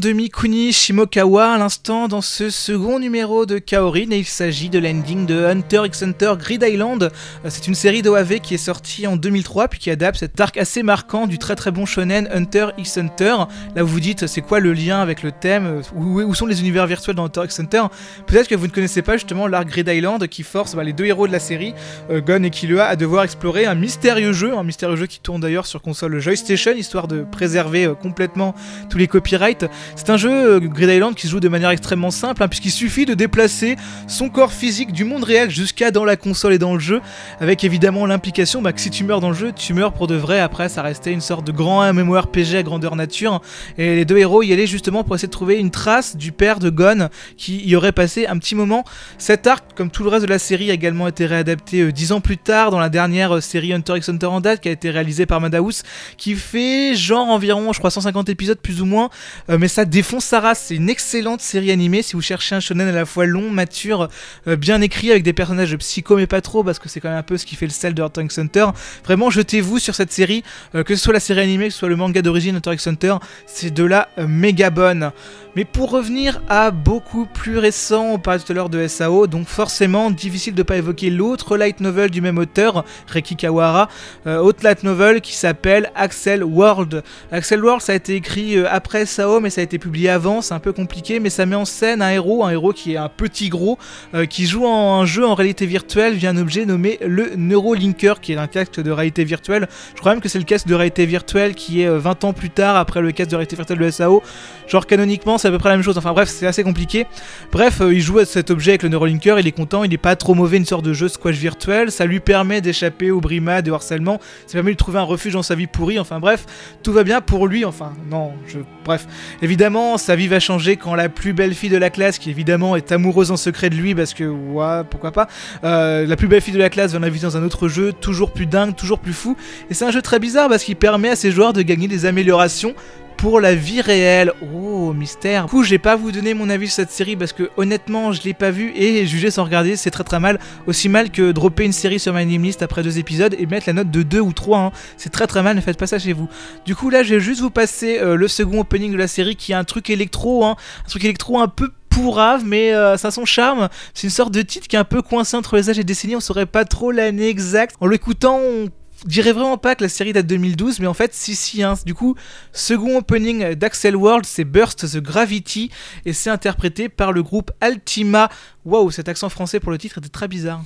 [0.00, 4.78] De Mikuni Shimokawa à l'instant dans ce second numéro de Kaorin et il s'agit de
[4.78, 7.02] l'ending de Hunter x Hunter Grid Island.
[7.02, 10.56] Euh, C'est une série d'OAV qui est sortie en 2003 puis qui adapte cet arc
[10.56, 13.36] assez marquant du très très bon shonen Hunter x Hunter.
[13.76, 15.82] Là vous vous dites c'est quoi le lien avec le thème?
[15.94, 17.82] Où, où sont les univers virtuels dans Hunter x Hunter?
[18.26, 21.06] Peut-être que vous ne connaissez pas justement l'arc Grid Island qui force bah, les deux
[21.06, 21.74] héros de la série,
[22.10, 25.42] euh, Gon et Killua, à devoir explorer un mystérieux jeu, un mystérieux jeu qui tourne
[25.42, 28.54] d'ailleurs sur console Joystation histoire de préserver euh, complètement
[28.88, 29.66] tous les copyrights.
[29.96, 32.70] C'est un jeu euh, Grid Island qui se joue de manière extrêmement simple, hein, puisqu'il
[32.70, 33.76] suffit de déplacer
[34.06, 37.00] son corps physique du monde réel jusqu'à dans la console et dans le jeu,
[37.40, 40.14] avec évidemment l'implication bah, que si tu meurs dans le jeu, tu meurs pour de
[40.14, 40.40] vrai.
[40.40, 43.40] Après, ça restait une sorte de grand MMORPG à grandeur nature,
[43.78, 46.58] et les deux héros y allaient justement pour essayer de trouver une trace du père
[46.58, 48.84] de Gon qui y aurait passé un petit moment.
[49.18, 52.12] Cet arc, comme tout le reste de la série, a également été réadapté euh, dix
[52.12, 54.72] ans plus tard dans la dernière euh, série Hunter x Hunter en date, qui a
[54.72, 55.82] été réalisée par Madhouse,
[56.16, 59.10] qui fait genre environ, je crois, 150 épisodes plus ou moins,
[59.48, 60.64] euh, mais ça défonce sa race.
[60.66, 64.08] C'est une excellente série animée si vous cherchez un shonen à la fois long, mature,
[64.46, 67.18] euh, bien écrit, avec des personnages psycho, mais pas trop, parce que c'est quand même
[67.18, 68.66] un peu ce qui fait le sel de Hunter x Hunter.
[69.04, 70.42] Vraiment, jetez-vous sur cette série,
[70.74, 72.86] euh, que ce soit la série animée, que ce soit le manga d'origine Hunter x
[72.86, 73.16] Hunter,
[73.46, 75.12] c'est de la euh, méga bonne.
[75.56, 79.48] Mais pour revenir à beaucoup plus récent, on parlait tout à l'heure de SAO, donc
[79.48, 83.88] forcément difficile de pas évoquer l'autre light novel du même auteur, Reki Kawahara,
[84.26, 87.02] euh, autre light novel qui s'appelle Axel World.
[87.32, 90.54] Axel World, ça a été écrit après SAO, mais ça a été publié avant, c'est
[90.54, 93.08] un peu compliqué, mais ça met en scène un héros, un héros qui est un
[93.08, 93.78] petit gros,
[94.14, 98.20] euh, qui joue en un jeu en réalité virtuelle via un objet nommé le Neurolinker,
[98.20, 99.68] qui est un casque de réalité virtuelle.
[99.94, 102.32] Je crois même que c'est le casque de réalité virtuelle qui est euh, 20 ans
[102.32, 104.22] plus tard après le casque de réalité virtuelle de SAO.
[104.66, 105.98] Genre canoniquement, c'est à peu près la même chose.
[105.98, 107.06] Enfin bref, c'est assez compliqué.
[107.52, 109.98] Bref, euh, il joue à cet objet avec le Neurolinker, il est content, il est
[109.98, 111.90] pas trop mauvais, une sorte de jeu squash virtuel.
[111.90, 114.20] Ça lui permet d'échapper aux brimades et au harcèlement.
[114.46, 115.98] Ça permet de trouver un refuge dans sa vie pourrie.
[115.98, 116.46] Enfin bref,
[116.82, 117.64] tout va bien pour lui.
[117.64, 119.06] Enfin non, je bref.
[119.42, 119.59] Évidemment,
[119.98, 122.92] sa vie va changer quand la plus belle fille de la classe, qui évidemment est
[122.92, 125.28] amoureuse en secret de lui, parce que ouais, pourquoi pas.
[125.64, 128.30] euh, la plus belle fille de la classe va l'inviter dans un autre jeu, toujours
[128.32, 129.36] plus dingue, toujours plus fou.
[129.68, 132.06] Et c'est un jeu très bizarre parce qu'il permet à ses joueurs de gagner des
[132.06, 132.74] améliorations
[133.20, 134.32] pour la vie réelle.
[134.54, 135.44] Oh, mystère.
[135.44, 138.12] Du coup, je vais pas vous donner mon avis sur cette série parce que honnêtement,
[138.12, 140.38] je l'ai pas vue et juger sans regarder, c'est très très mal.
[140.66, 143.66] Aussi mal que dropper une série sur ma name list après deux épisodes et mettre
[143.66, 144.58] la note de 2 ou 3.
[144.58, 144.72] hein.
[144.96, 146.28] C'est très très mal, ne faites pas ça chez vous.
[146.64, 149.36] Du coup, là, je vais juste vous passer euh, le second opening de la série
[149.36, 150.56] qui est un truc électro, hein.
[150.86, 153.68] un truc électro un peu pourrave, mais euh, ça a son charme.
[153.92, 156.16] C'est une sorte de titre qui est un peu coincé entre les âges et décennies,
[156.16, 157.76] on saurait pas trop l'année exacte.
[157.80, 158.68] En l'écoutant, on
[159.08, 161.62] dirais vraiment pas que la série date de 2012, mais en fait, si, si.
[161.62, 161.74] Hein.
[161.84, 162.16] Du coup,
[162.52, 165.70] second opening d'Axel World, c'est Burst the Gravity,
[166.04, 168.28] et c'est interprété par le groupe Altima.
[168.64, 170.62] Waouh, cet accent français pour le titre était très bizarre.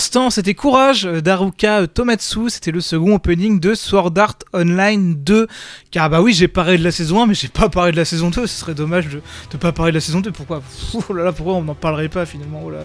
[0.00, 5.46] C'était Courage euh, d'Aruka euh, Tomatsu, c'était le second opening de Sword Art Online 2.
[5.92, 8.04] Car bah oui, j'ai parlé de la saison 1, mais j'ai pas parlé de la
[8.04, 9.22] saison 2, ce serait dommage de,
[9.52, 10.32] de pas parler de la saison 2.
[10.32, 10.62] Pourquoi?
[11.08, 12.62] Oh là là, pourquoi on n'en parlerait pas finalement?
[12.64, 12.84] Oh là.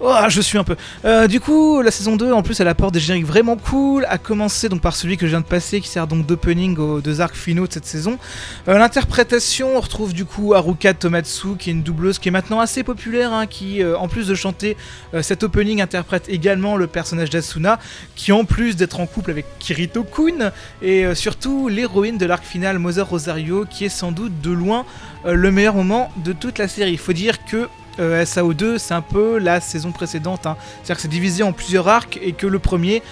[0.00, 0.76] Oh, je suis un peu.
[1.04, 4.18] Euh, du coup, la saison 2, en plus, elle apporte des génériques vraiment cool, à
[4.18, 7.20] commencer donc par celui que je viens de passer, qui sert donc d'opening aux deux
[7.20, 8.18] arcs finaux de cette saison.
[8.66, 12.82] L'interprétation, on retrouve du coup Haruka Tomatsu, qui est une doubleuse qui est maintenant assez
[12.82, 14.76] populaire, hein, qui en plus de chanter
[15.22, 17.78] cet opening interprète également le personnage d'Asuna,
[18.16, 22.44] qui en plus d'être en couple avec Kirito Kun, et euh, surtout l'héroïne de l'arc
[22.44, 24.84] final Mother Rosario, qui est sans doute de loin
[25.26, 26.92] euh, le meilleur moment de toute la série.
[26.92, 30.46] Il faut dire que euh, SAO2, c'est un peu la saison précédente.
[30.46, 30.56] hein.
[30.82, 33.02] C'est-à-dire que c'est divisé en plusieurs arcs et que le premier,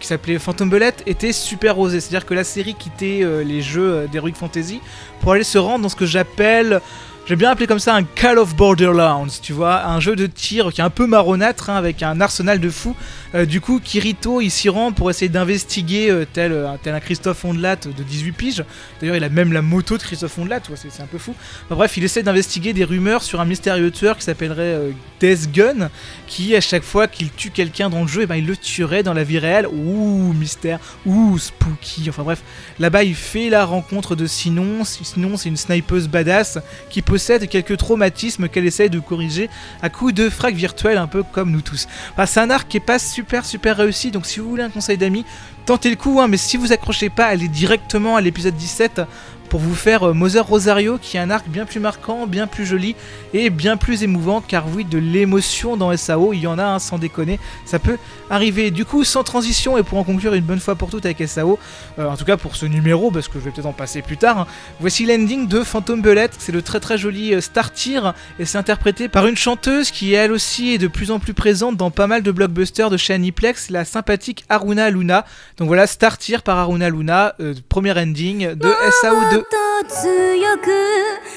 [0.00, 2.00] qui s'appelait Phantom Bullet, était super osé.
[2.00, 4.80] C'est-à-dire que la série quittait les jeux d'Heroic Fantasy
[5.20, 6.80] pour aller se rendre dans ce que j'appelle.
[7.28, 10.72] J'ai bien appelé comme ça un Call of Borderlands, tu vois, un jeu de tir
[10.72, 12.94] qui est un peu marronâtre, hein, avec un arsenal de fous.
[13.36, 17.00] Euh, du coup, Kirito, il s'y rend pour essayer d'investiguer euh, tel, euh, tel un
[17.00, 18.64] Christophe Ondelat de 18 piges.
[19.00, 21.34] D'ailleurs, il a même la moto de Christophe Ondelat, c'est un peu fou.
[21.68, 25.90] Bref, il essaie d'investiguer des rumeurs sur un mystérieux tueur qui s'appellerait Death Gun,
[26.26, 29.02] qui à chaque fois qu'il tue quelqu'un dans le jeu, eh ben, il le tuerait
[29.02, 29.66] dans la vie réelle.
[29.66, 32.06] Ouh, mystère, ouh, spooky.
[32.08, 32.42] Enfin bref,
[32.78, 34.84] là-bas, il fait la rencontre de Sinon.
[34.84, 36.58] Sinon, c'est une snipeuse badass
[36.88, 39.50] qui possède quelques traumatismes qu'elle essaye de corriger
[39.82, 41.86] à coups de frags virtuels, un peu comme nous tous.
[42.12, 44.70] Enfin, c'est un arc qui est pas super super réussi, donc si vous voulez un
[44.70, 45.24] conseil d'amis,
[45.64, 49.02] tentez le coup, hein, mais si vous accrochez pas, allez directement à l'épisode 17
[49.46, 52.66] pour vous faire euh, Mother Rosario, qui est un arc bien plus marquant, bien plus
[52.66, 52.96] joli
[53.32, 56.78] et bien plus émouvant, car oui, de l'émotion dans SAO, il y en a un
[56.78, 57.98] sans déconner, ça peut
[58.30, 58.70] arriver.
[58.70, 61.58] Du coup, sans transition, et pour en conclure une bonne fois pour toutes avec SAO,
[61.98, 64.16] euh, en tout cas pour ce numéro, parce que je vais peut-être en passer plus
[64.16, 64.46] tard, hein,
[64.80, 68.00] voici l'ending de Phantom Bullet, c'est le très très joli euh, Star Tier,
[68.38, 71.76] et c'est interprété par une chanteuse qui elle aussi est de plus en plus présente
[71.76, 75.24] dans pas mal de blockbusters de chez Aniplex, la sympathique Aruna Luna.
[75.58, 77.34] Donc voilà, Star Tier par Aruna Luna,
[77.68, 78.72] premier ending de
[79.02, 79.35] SAO 2.
[79.84, 80.66] 強く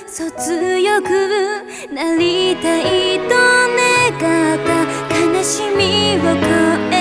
[0.07, 1.09] そう強く
[1.93, 4.69] なりたいと願った。
[5.19, 6.47] 悲しみを超
[6.91, 6.98] え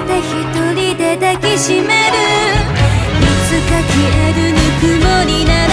[0.00, 0.24] て一
[0.74, 1.82] 人で抱きしめる。
[1.82, 1.88] い
[3.48, 3.96] つか消
[4.28, 5.65] えるぬくもりな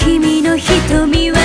[0.00, 1.36] 君の瞳は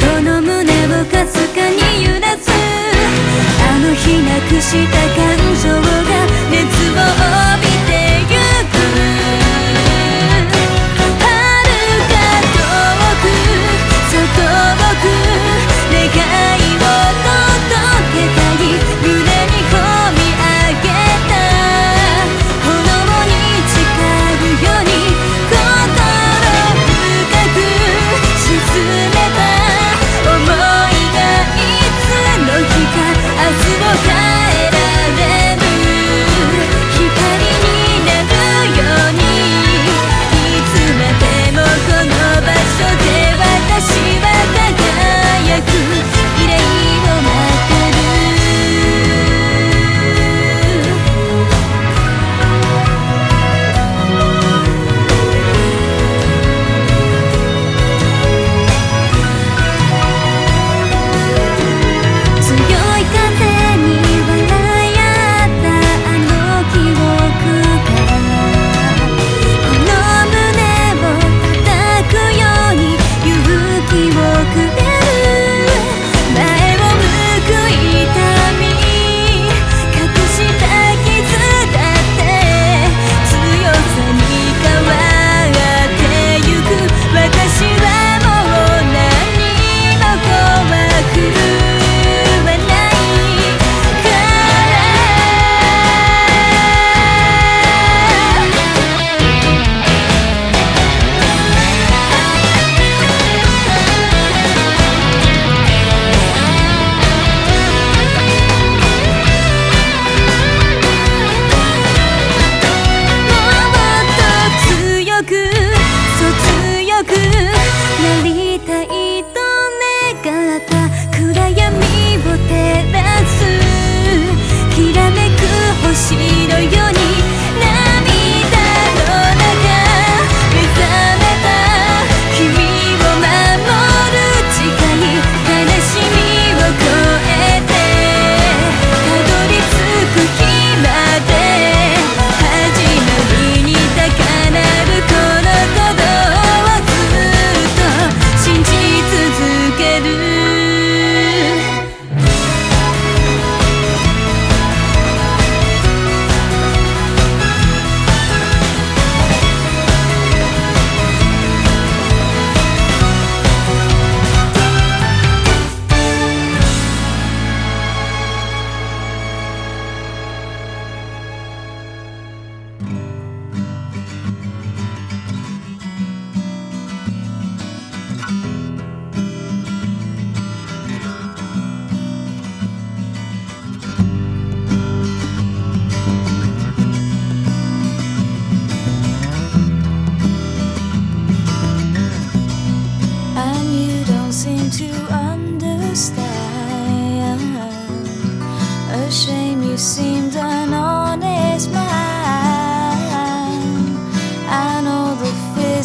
[0.00, 2.50] この胸をかすかに揺らす。
[2.50, 5.22] あの日なくした感
[5.62, 6.58] 情が熱
[6.90, 6.98] を
[7.54, 7.63] 帯び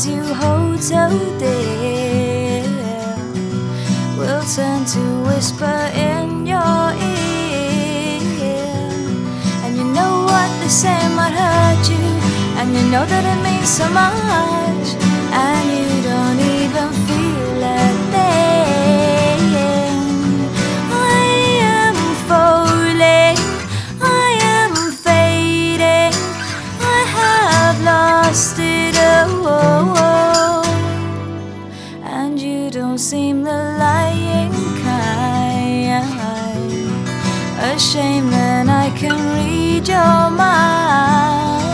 [0.06, 2.64] you hold so dear
[4.18, 8.20] will turn to whisper in your ear.
[9.64, 11.98] And you know what they say might hurt you,
[12.60, 14.88] and you know that it means so much,
[15.34, 16.49] and you don't
[39.88, 41.70] your mind.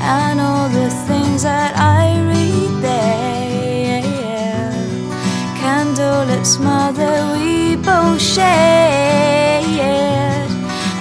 [0.00, 4.02] And all the things that I read there.
[5.60, 9.70] Candlelit smother we both shared,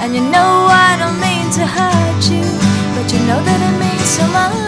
[0.02, 2.46] and you know I don't mean to hurt you,
[2.96, 4.63] but you know that it means so much,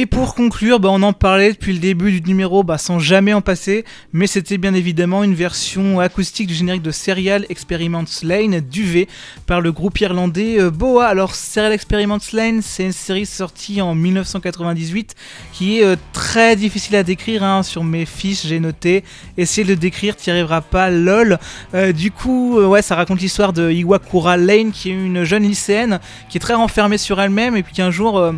[0.00, 3.32] Et pour conclure, bah, on en parlait depuis le début du numéro bah, sans jamais
[3.32, 8.60] en passer, mais c'était bien évidemment une version acoustique du générique de Serial Experiments Lane
[8.60, 9.08] duvet
[9.46, 11.06] par le groupe irlandais euh, Boa.
[11.06, 15.16] Alors Serial Experiments Lane, c'est une série sortie en 1998
[15.52, 17.42] qui est euh, très difficile à décrire.
[17.42, 17.64] hein.
[17.64, 19.02] Sur mes fiches, j'ai noté
[19.36, 21.40] essayer de le décrire, t'y arriveras pas, lol.
[21.74, 25.98] Euh, du coup, ouais, ça raconte l'histoire de Iwakura Lane, qui est une jeune lycéenne
[26.28, 28.32] qui est très renfermée sur elle-même et puis qui un jour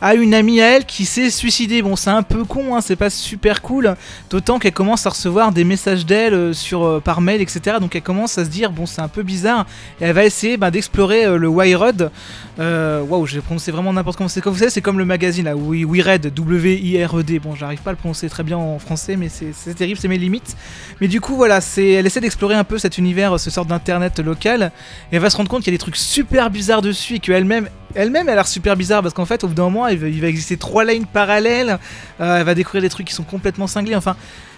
[0.00, 1.82] a une amie à elle qui s'est suicidée.
[1.82, 3.96] Bon, c'est un peu con, hein, c'est pas super cool.
[4.30, 7.78] D'autant qu'elle commence à recevoir des messages d'elle euh, sur euh, par mail, etc.
[7.80, 9.66] Donc elle commence à se dire bon, c'est un peu bizarre.
[10.00, 12.10] Et elle va essayer bah, d'explorer euh, le Wired.
[12.58, 14.28] Waouh, j'ai prononcé vraiment n'importe comment.
[14.28, 17.38] C'est comme vous savez, c'est comme le magazine là, Read, W-I-R-E-D.
[17.40, 20.08] Bon, j'arrive pas à le prononcer très bien en français, mais c'est c'est terrible, c'est
[20.08, 20.56] mes limites.
[21.00, 24.18] Mais du coup, voilà, c'est, elle essaie d'explorer un peu cet univers, ce sort d'internet
[24.18, 24.72] local.
[25.10, 27.18] Et elle va se rendre compte qu'il y a des trucs super bizarres dessus et
[27.18, 29.98] qu'elle-même, elle-même, elle a l'air super bizarre parce qu'en fait, au bout d'un moment, il
[29.98, 31.78] va, exister trois lignes parallèles.
[32.20, 33.96] Euh, elle va découvrir des trucs qui sont complètement cinglés.
[33.96, 34.16] Enfin,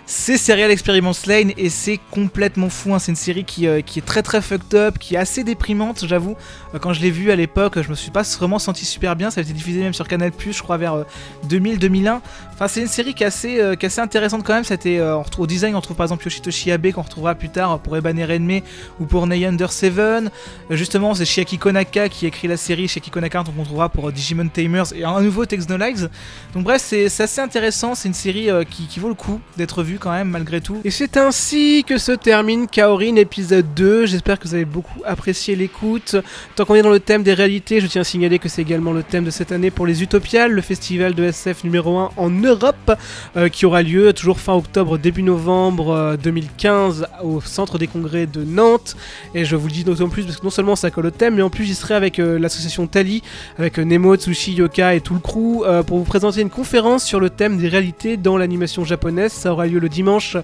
[0.09, 2.95] c'est Serial Experiments Lane et c'est complètement fou.
[2.95, 3.01] hein.
[3.01, 6.05] C'est une série qui, euh, qui est très très fucked up, qui est assez déprimante,
[6.07, 6.37] j'avoue.
[6.75, 9.31] Euh, quand je l'ai vue à l'époque, je me suis pas vraiment senti super bien.
[9.31, 11.05] Ça a été diffusé même sur Canal je crois, vers
[11.49, 12.21] 2000-2001.
[12.57, 14.65] Enfin, c'est une série qui est assez, euh, intéressante quand même.
[14.65, 17.97] C'était euh, au design, on retrouve par exemple Yoshitoshi Abe qu'on retrouvera plus tard pour
[17.99, 18.63] Eban et Renmei
[18.99, 20.31] ou pour Ney Under Seven.
[20.71, 22.89] Euh, justement, c'est Shiaki Konaka qui écrit la série.
[22.89, 26.09] Shiaki Konaka qu'on retrouvera pour euh, Digimon Tamers et un nouveau Text No Lives.
[26.55, 27.95] Donc bref, c'est assez intéressant.
[27.95, 30.81] C'est une série euh, qui vaut le coup d'être vue quand même malgré tout.
[30.85, 34.07] Et c'est ainsi que se termine Kaorin épisode 2.
[34.07, 36.17] J'espère que vous avez beaucoup apprécié l'écoute.
[36.55, 38.93] Tant qu'on est dans le thème des réalités, je tiens à signaler que c'est également
[38.93, 42.31] le thème de cette année pour les Utopiales, le festival de SF numéro 1 en
[42.31, 42.93] Europe,
[43.37, 48.27] euh, qui aura lieu toujours fin octobre, début novembre euh, 2015 au centre des congrès
[48.27, 48.97] de Nantes.
[49.35, 51.37] Et je vous le dis d'autant plus parce que non seulement ça colle au thème,
[51.37, 53.23] mais en plus j'y serai avec euh, l'association Tali,
[53.59, 57.05] avec euh, Nemo, Tsushi, Yoka et tout le crew, euh, pour vous présenter une conférence
[57.05, 59.33] sur le thème des réalités dans l'animation japonaise.
[59.33, 60.37] Ça aura lieu le dimanche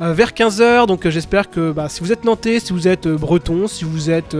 [0.00, 0.86] euh, vers 15h.
[0.86, 3.84] Donc euh, j'espère que bah, si vous êtes nantais, si vous êtes euh, breton, si
[3.84, 4.36] vous êtes.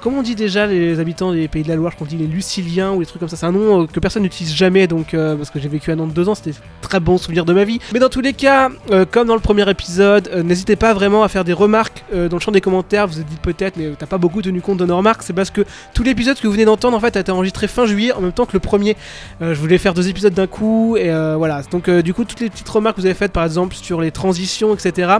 [0.00, 2.92] comment on dit déjà les habitants des pays de la Loire qu'on dit les Luciliens
[2.92, 3.36] ou des trucs comme ça?
[3.36, 4.86] C'est un nom que personne n'utilise jamais.
[4.86, 7.64] Donc, parce que j'ai vécu à Nantes deux ans, c'était très bon souvenir de ma
[7.64, 7.78] vie.
[7.92, 8.70] Mais dans tous les cas,
[9.10, 12.52] comme dans le premier épisode, n'hésitez pas vraiment à faire des remarques dans le champ
[12.52, 13.06] des commentaires.
[13.06, 15.22] Vous vous êtes dit peut-être, mais t'as pas beaucoup tenu compte de nos remarques.
[15.22, 15.62] C'est parce que
[15.94, 18.32] tout l'épisode que vous venez d'entendre en fait a été enregistré fin juillet en même
[18.32, 18.96] temps que le premier.
[19.40, 21.62] Je voulais faire deux épisodes d'un coup et voilà.
[21.70, 24.10] Donc du coup toutes les petites remarques que vous avez faites par exemple sur les
[24.10, 25.16] transitions etc.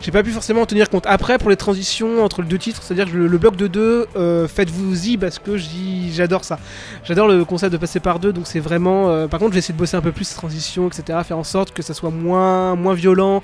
[0.00, 2.82] J'ai pas pu forcément en tenir compte après pour les transitions entre les deux titres,
[2.82, 6.58] c'est-à-dire le, le bloc de deux, euh, faites-vous-y parce que j'adore ça.
[7.02, 9.08] J'adore le concept de passer par deux, donc c'est vraiment.
[9.08, 11.18] euh, par contre, je vais essayer de bosser un peu plus ces transitions, etc.
[11.24, 13.42] Faire en sorte que ça soit moins, moins violent.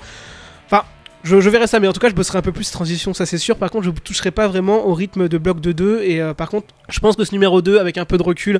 [0.67, 0.83] Enfin,
[1.23, 3.13] je, je verrai ça, mais en tout cas, je bosserai un peu plus ces transitions,
[3.13, 3.55] ça c'est sûr.
[3.57, 6.01] Par contre, je ne toucherai pas vraiment au rythme de bloc de 2.
[6.03, 8.59] Et euh, par contre, je pense que ce numéro 2, avec un peu de recul,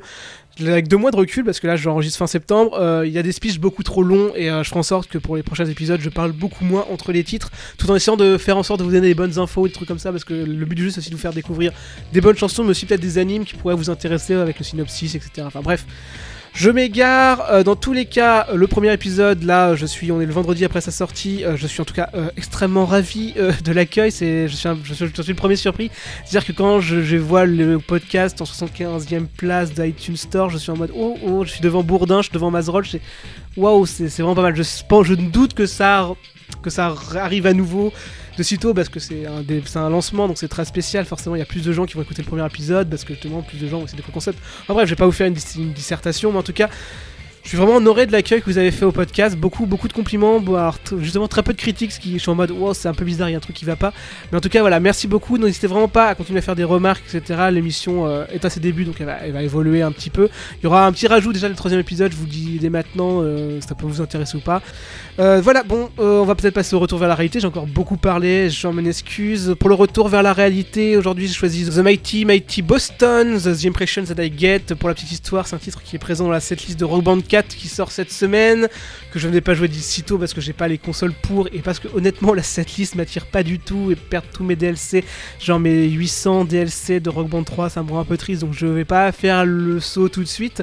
[0.62, 3.24] avec deux mois de recul, parce que là j'enregistre fin septembre, euh, il y a
[3.24, 5.66] des speeches beaucoup trop longs et euh, je ferai en sorte que pour les prochains
[5.66, 8.80] épisodes, je parle beaucoup moins entre les titres, tout en essayant de faire en sorte
[8.80, 10.84] de vous donner des bonnes infos, des trucs comme ça, parce que le but du
[10.84, 11.72] jeu c'est aussi de vous faire découvrir
[12.14, 15.16] des bonnes chansons, mais aussi peut-être des animes qui pourraient vous intéresser avec le synopsis,
[15.16, 15.32] etc.
[15.46, 15.86] Enfin bref.
[16.54, 17.50] Je m'égare.
[17.52, 20.32] euh, dans tous les cas, euh, le premier épisode, là, je suis, on est le
[20.34, 21.44] vendredi après sa sortie.
[21.44, 24.12] euh, je suis en tout cas extrêmement ravi de l'accueil.
[24.12, 25.90] C'est, je suis, je, suis, le premier surpris.
[26.24, 30.78] C'est-à-dire que quand je, vois le podcast en 75e place d'iTunes Store, je suis en
[30.78, 32.86] mode oh oh, je suis devant Bourdin, je suis devant Mazerol.
[32.86, 33.02] c'est-
[33.58, 34.56] Waouh, c'est, c'est vraiment pas mal.
[34.56, 36.10] Je, je ne doute que ça,
[36.62, 37.92] que ça arrive à nouveau
[38.38, 41.06] de sitôt parce que c'est un, lancement donc c'est très spécial.
[41.06, 43.14] Forcément, il y a plus de gens qui vont écouter le premier épisode parce que
[43.14, 44.40] justement, plus de gens vont essayer des concepts.
[44.68, 46.70] En bref, je vais pas vous faire une dissertation, mais en tout cas.
[47.44, 49.36] Je suis vraiment honoré de l'accueil que vous avez fait au podcast.
[49.36, 50.42] Beaucoup, beaucoup de compliments.
[51.00, 51.92] Justement, très peu de critiques.
[51.92, 53.42] Ce qui, je suis en mode, wow, c'est un peu bizarre, il y a un
[53.42, 53.92] truc qui va pas.
[54.32, 55.38] Mais en tout cas, voilà, merci beaucoup.
[55.38, 57.50] N'hésitez vraiment pas à continuer à faire des remarques, etc.
[57.52, 60.30] L'émission euh, est à ses débuts, donc elle va, évoluer un petit peu.
[60.62, 62.14] Il y aura un petit rajout déjà le troisième épisode.
[62.14, 64.62] Je vous dis dès maintenant, euh, ça peut vous intéresser ou pas.
[65.20, 67.40] Euh, voilà, bon, euh, on va peut-être passer au retour vers la réalité.
[67.40, 69.54] J'ai encore beaucoup parlé, j'en m'en excuse.
[69.60, 73.66] Pour le retour vers la réalité, aujourd'hui j'ai choisi The Mighty Mighty Boston, The, The
[73.66, 74.76] Impressions That I Get.
[74.80, 77.04] Pour la petite histoire, c'est un titre qui est présent dans la setlist de Rock
[77.04, 78.68] Band 4 qui sort cette semaine,
[79.12, 81.64] que je n'ai pas joué d'ici tôt parce que j'ai pas les consoles pour et
[81.64, 85.04] parce que honnêtement la setlist m'attire pas du tout et perdre tous mes DLC,
[85.40, 88.54] genre mes 800 DLC de Rock Band 3, ça me rend un peu triste donc
[88.54, 90.62] je vais pas faire le saut tout de suite.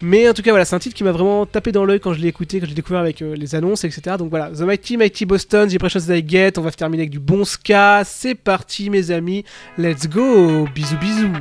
[0.00, 2.12] Mais en tout cas, voilà, c'est un titre qui m'a vraiment tapé dans l'œil quand
[2.12, 4.16] je l'ai écouté, quand j'ai découvert avec euh, les annonces, etc.
[4.16, 6.52] Donc voilà, The Mighty Mighty Boston, The That I Get.
[6.58, 8.02] On va terminer avec du bon ska.
[8.04, 9.44] C'est parti, mes amis.
[9.78, 10.68] Let's go.
[10.74, 11.32] Bisous, bisous.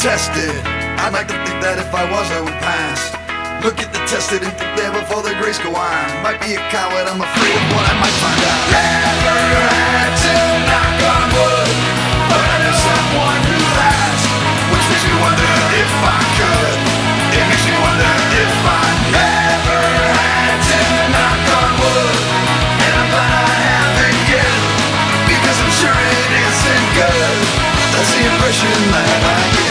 [0.00, 0.56] Tested.
[0.96, 3.12] I'd like to think that if I was, I would pass.
[3.60, 6.04] Look at the tested and think there before the grace go on.
[6.24, 8.64] Might be a coward, I'm afraid of what I might find out.
[8.72, 10.36] Never had to
[10.72, 11.72] knock on wood,
[12.32, 14.20] but I know someone who has.
[14.72, 16.78] Which makes me wonder if I could.
[17.36, 19.80] It makes me wonder if I never
[20.16, 20.80] had to
[21.12, 22.16] knock on wood.
[22.88, 24.60] And I'm glad I haven't yet,
[25.28, 27.36] because I'm sure it isn't good.
[27.92, 29.69] That's the impression that I get.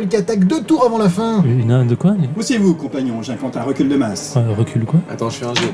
[0.00, 3.56] De meeple qui attaque deux tours avant la fin Une de quoi Poussez-vous, compagnon, j'invente
[3.56, 4.34] un recul de masse.
[4.36, 5.68] Euh, Recule quoi Attends, je fais un jeu.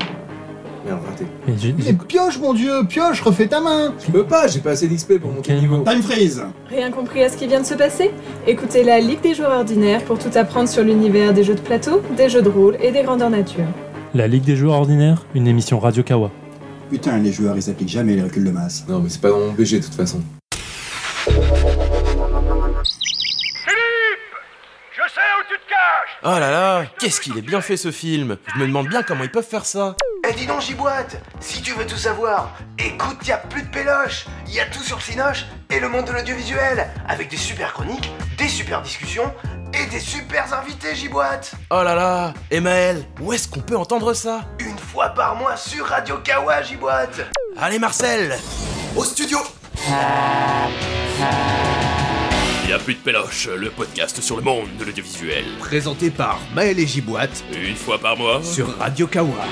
[0.85, 1.25] Merde, raté.
[1.47, 4.59] Mais j'ai- Mais j'ai- pioche, mon dieu, pioche, refais ta main Je peux pas, j'ai
[4.59, 5.83] pas assez d'XP pour monter le niveau.
[5.83, 8.11] Time freeze Rien compris à ce qui vient de se passer?
[8.45, 12.01] Écoutez la Ligue des joueurs ordinaires pour tout apprendre sur l'univers des jeux de plateau,
[12.15, 13.65] des jeux de rôle et des grandeurs nature.
[14.13, 16.29] La Ligue des joueurs ordinaires, une émission Radio Kawa.
[16.91, 18.85] Putain, les joueurs, ils appliquent jamais les reculs de masse.
[18.87, 20.19] Non, mais c'est pas dans mon BG de toute façon.
[26.27, 29.23] Oh là là, qu'est-ce qu'il est bien fait ce film Je me demande bien comment
[29.23, 29.95] ils peuvent faire ça.
[30.27, 32.49] Eh dis donc Giboite, si tu veux tout savoir,
[32.79, 36.13] écoute, y a plus de péloche, y a tout sur Cinoche et le monde de
[36.13, 39.31] l'audiovisuel, avec des super chroniques, des super discussions
[39.75, 41.51] et des super invités Giboite.
[41.69, 44.45] Oh là là, Emmaël, où est-ce qu'on peut entendre ça?
[44.57, 47.21] Une fois par mois sur Radio Kawa Giboite.
[47.55, 48.35] Allez Marcel
[48.95, 49.37] Au studio
[52.67, 55.45] Il y a plus de péloche, le podcast sur le monde de l'audiovisuel.
[55.59, 59.45] Présenté par Maël et Giboite Une fois par mois sur Radio Kawa.